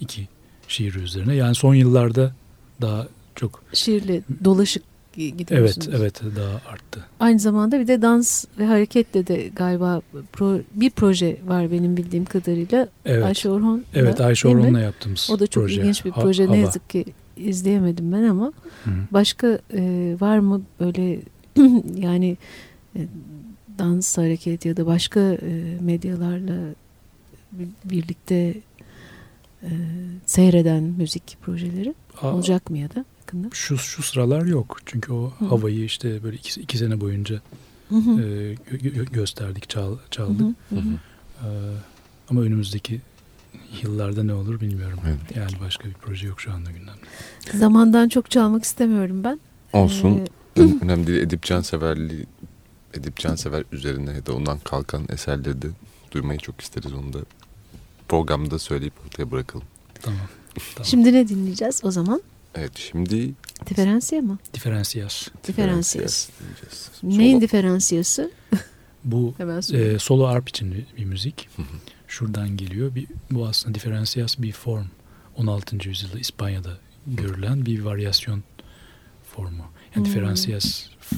iki 0.00 0.28
şiiri 0.68 0.98
üzerine. 0.98 1.34
Yani 1.34 1.54
son 1.54 1.74
yıllarda 1.74 2.34
daha 2.80 3.08
çok 3.34 3.62
Şiirle 3.72 4.22
dolaşık 4.44 4.82
gidiyorsunuz. 5.28 5.88
evet 5.88 6.20
evet 6.24 6.36
daha 6.36 6.72
arttı. 6.72 7.04
Aynı 7.20 7.38
zamanda 7.38 7.80
bir 7.80 7.86
de 7.88 8.02
dans 8.02 8.44
ve 8.58 8.66
hareketle 8.66 9.26
de 9.26 9.48
galiba 9.56 10.02
pro- 10.32 10.62
bir 10.74 10.90
proje 10.90 11.36
var 11.46 11.70
benim 11.72 11.96
bildiğim 11.96 12.24
kadarıyla. 12.24 12.88
Evet. 13.04 13.24
Ayşe 13.24 13.50
Orhon. 13.50 13.82
evet 13.94 14.20
Ayşe? 14.20 14.48
Orhon'la 14.48 14.80
yaptığımız 14.80 15.30
O 15.32 15.38
da 15.38 15.46
çok 15.46 15.62
proje. 15.64 15.80
ilginç 15.80 16.04
bir 16.04 16.10
Ha- 16.10 16.20
proje. 16.20 16.44
Hava. 16.44 16.54
Ne 16.54 16.60
yazık 16.60 16.90
ki 16.90 17.04
izleyemedim 17.36 18.12
ben 18.12 18.22
ama 18.22 18.52
Hı 18.84 18.90
başka 19.10 19.58
e, 19.74 20.16
var 20.20 20.38
mı 20.38 20.62
böyle 20.80 21.18
yani 22.06 22.36
e, 22.96 23.00
dans 23.78 24.18
hareket 24.18 24.64
ya 24.64 24.76
da 24.76 24.86
başka 24.86 25.20
e, 25.20 25.76
medyalarla 25.80 26.54
bir- 27.52 27.68
birlikte 27.90 28.54
e, 29.62 29.70
seyreden 30.26 30.82
müzik 30.82 31.36
projeleri 31.42 31.94
Aa, 32.22 32.34
olacak 32.34 32.70
mı 32.70 32.78
ya 32.78 32.88
da 32.94 33.04
yakında? 33.30 33.48
Şu, 33.54 33.78
şu 33.78 34.02
sıralar 34.02 34.44
yok. 34.46 34.78
Çünkü 34.86 35.12
o 35.12 35.32
Hı. 35.38 35.44
havayı 35.44 35.84
işte 35.84 36.22
böyle 36.22 36.36
iki, 36.36 36.60
iki 36.60 36.78
sene 36.78 37.00
boyunca 37.00 37.40
Hı 37.88 37.94
hı. 37.96 38.10
e, 38.10 38.54
gö- 38.54 38.80
gö- 38.94 39.12
gösterdik, 39.12 39.68
çal, 39.68 39.96
çaldık. 40.10 40.40
hı, 40.40 40.76
hı 40.76 40.80
hı. 40.80 40.88
Ee, 41.44 41.48
ama 42.30 42.40
önümüzdeki 42.40 43.00
yıllarda 43.82 44.22
ne 44.22 44.34
olur 44.34 44.60
bilmiyorum. 44.60 44.98
Evet. 45.06 45.36
Yani 45.36 45.52
başka 45.60 45.84
bir 45.88 45.94
proje 45.94 46.26
yok 46.26 46.40
şu 46.40 46.52
anda 46.52 46.70
gündemde. 46.70 47.00
Zamandan 47.58 48.08
çok 48.08 48.30
çalmak 48.30 48.64
istemiyorum 48.64 49.24
ben. 49.24 49.40
Olsun. 49.72 50.08
Ee, 50.56 50.60
Ön- 50.60 50.80
Önemli 50.82 51.06
değil. 51.06 51.18
Edip 51.22 51.42
Canseverliği 51.42 52.26
Edip 52.94 53.16
Cansever 53.16 53.64
üzerine 53.72 54.12
ya 54.12 54.26
da 54.26 54.34
ondan 54.34 54.58
kalkan 54.58 55.02
eserleri 55.08 55.62
de 55.62 55.66
duymayı 56.10 56.38
çok 56.38 56.60
isteriz. 56.60 56.92
Onu 56.92 57.12
da 57.12 57.18
programda 58.08 58.58
söyleyip 58.58 58.94
ortaya 59.06 59.30
bırakalım. 59.30 59.66
Tamam. 60.02 60.20
tamam. 60.74 60.84
Şimdi 60.86 61.12
ne 61.12 61.28
dinleyeceğiz 61.28 61.80
o 61.84 61.90
zaman? 61.90 62.22
Evet 62.54 62.72
şimdi 62.78 63.34
Diferansiye 63.70 64.20
mı? 64.20 64.38
Diferensiyas. 64.54 65.28
Diferansiyas. 65.48 66.28
dinleyeceğiz. 66.40 66.90
Neyin 67.02 67.32
Solo. 67.32 67.40
diferansiyası? 67.40 68.30
Bu 69.04 69.34
e, 69.72 69.98
solo 69.98 70.24
arp 70.26 70.48
için 70.48 70.84
bir, 70.96 71.04
müzik. 71.04 71.48
Hı 71.56 71.62
hı. 71.62 71.66
Şuradan 72.08 72.56
geliyor. 72.56 72.94
Bir, 72.94 73.06
bu 73.30 73.46
aslında 73.46 73.74
diferensiyas 73.74 74.38
bir 74.38 74.52
form. 74.52 74.86
16. 75.36 75.88
yüzyılda 75.88 76.18
İspanya'da 76.18 76.78
görülen 77.06 77.66
bir 77.66 77.80
varyasyon 77.82 78.42
formu. 79.34 79.56
Yani 79.96 79.96
Hmm. 79.96 80.04
diferensiyas 80.04 80.84
f- 81.00 81.16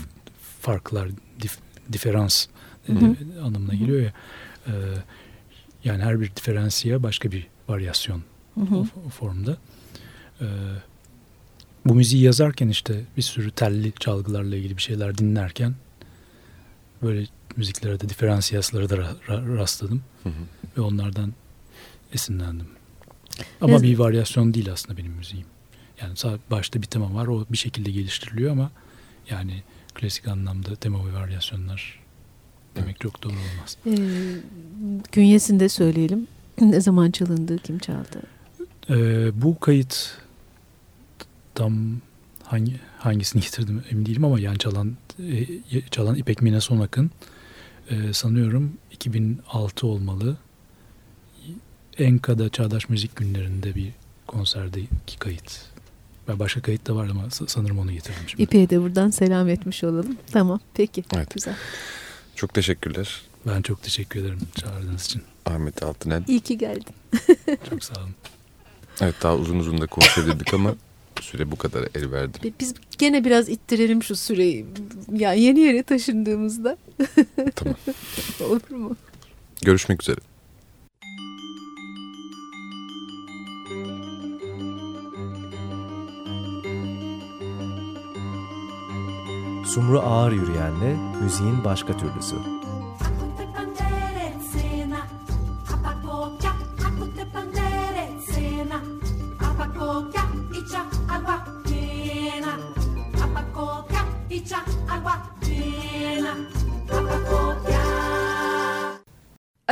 farklar, 0.61 1.09
dif, 1.43 1.59
diferans 1.93 2.47
Hı 2.87 2.93
hı. 2.93 3.17
anlamına 3.43 3.75
geliyor 3.75 4.01
ya. 4.03 4.13
E, 4.67 4.73
yani 5.85 6.03
her 6.03 6.21
bir 6.21 6.37
diferansiya 6.37 7.03
başka 7.03 7.33
bir 7.33 7.47
varyasyon 7.69 8.23
Hı 8.55 8.61
o, 8.61 8.65
hı. 8.71 8.87
o 9.07 9.09
formda. 9.11 9.57
E, 10.41 10.47
bu 11.87 11.95
müziği 11.95 12.23
yazarken 12.23 12.69
işte 12.69 13.05
bir 13.17 13.23
sürü 13.23 13.51
telli 13.51 13.93
çalgılarla 14.01 14.57
ilgili 14.57 14.77
bir 14.77 14.83
şeyler 14.83 15.19
dinlerken 15.19 15.75
böyle 17.03 17.27
müziklere 17.57 18.01
de 18.01 18.09
diferansiyaslara 18.09 18.91
da 18.91 18.95
ra- 18.97 19.17
ra- 19.29 19.57
rastladım 19.59 20.03
Hı 20.23 20.29
hı. 20.29 20.33
ve 20.77 20.81
onlardan 20.81 21.33
esinlendim. 22.13 22.67
Ama 23.61 23.73
Evet. 23.73 23.83
bir 23.83 23.99
varyasyon 23.99 24.55
değil 24.55 24.73
aslında 24.73 24.97
benim 24.99 25.13
müziğim. 25.13 25.47
Yani 26.01 26.39
başta 26.51 26.83
bir 26.83 26.87
tema 26.87 27.15
var 27.15 27.27
o 27.27 27.47
bir 27.53 27.57
şekilde 27.57 27.91
geliştiriliyor 27.91 28.53
ama 28.53 28.71
yani 29.31 29.63
klasik 29.95 30.29
anlamda 30.29 30.77
tema 30.77 31.07
ve 31.07 31.13
varyasyonlar 31.13 32.01
demek 32.77 33.01
çok 33.01 33.23
doğru 33.23 33.33
olmaz. 33.33 33.77
Ee, 33.87 33.93
künyesini 35.13 35.61
de 35.61 35.69
söyleyelim. 35.69 36.27
Ne 36.61 36.81
zaman 36.81 37.11
çalındı, 37.11 37.59
kim 37.59 37.79
çaldı? 37.79 38.23
Ee, 38.91 39.31
bu 39.43 39.61
kayıt 39.61 40.19
tam 41.55 42.01
hangi 42.45 42.81
hangisini 42.99 43.43
getirdim 43.43 43.85
emin 43.91 44.07
değilim 44.07 44.25
ama 44.25 44.41
yani 44.41 44.59
çalan 44.59 44.97
e, 45.19 45.47
çalan 45.91 46.15
İpek 46.15 46.43
Mine 46.43 46.61
Sonak'ın 46.61 47.11
e, 47.91 48.13
sanıyorum 48.13 48.73
2006 48.91 49.87
olmalı. 49.87 50.37
Enka'da 51.99 52.49
Çağdaş 52.49 52.89
Müzik 52.89 53.17
Günlerinde 53.17 53.75
bir 53.75 53.93
konserdeki 54.27 55.19
kayıt. 55.19 55.61
Ben 56.29 56.39
başka 56.39 56.63
kayıt 56.63 56.87
da 56.87 56.97
var 56.97 57.09
ama 57.09 57.23
sa- 57.23 57.49
sanırım 57.49 57.79
onu 57.79 57.93
getirdim 57.93 58.23
şimdi. 58.27 58.43
İpek'e 58.43 58.71
de 58.71 58.81
buradan 58.83 59.11
selam 59.11 59.49
etmiş 59.49 59.85
olalım. 59.85 60.17
Tamam, 60.33 60.61
peki. 60.75 61.05
Evet. 61.15 61.35
Güzel. 61.35 61.55
Çok 62.37 62.55
teşekkürler 62.55 63.23
Ben 63.47 63.63
çok 63.63 63.83
teşekkür 63.83 64.21
ederim 64.21 64.39
çağırdığınız 64.55 65.05
için. 65.05 65.23
Ahmet 65.47 65.83
Altınel. 65.83 66.25
İyi 66.29 66.41
ki 66.41 66.59
geldin. 66.59 66.95
Çok 67.71 67.85
sağ 67.85 68.01
olun. 68.01 68.15
Evet 69.01 69.15
daha 69.23 69.37
uzun 69.37 69.59
uzun 69.59 69.81
da 69.81 69.87
konuşabilirdik 69.87 70.55
ama 70.55 70.75
süre 71.23 71.51
bu 71.51 71.57
kadar 71.57 71.89
el 71.95 72.11
verdi. 72.11 72.39
Bi- 72.45 72.53
Biz 72.61 72.75
gene 72.99 73.25
biraz 73.25 73.49
ittirelim 73.49 74.03
şu 74.03 74.17
süreyi. 74.17 74.67
Yani 75.13 75.41
yeni 75.41 75.61
yere 75.61 75.83
taşındığımızda. 75.83 76.77
Tamam. 77.55 77.75
Olur 78.51 78.71
mu? 78.71 78.97
Görüşmek 79.63 80.03
üzere. 80.03 80.19
Sumru 89.65 90.01
Ağır 90.01 90.33
Yürüyen'le 90.33 90.97
müziğin 91.23 91.65
başka 91.65 91.97
türlüsü. 91.97 92.37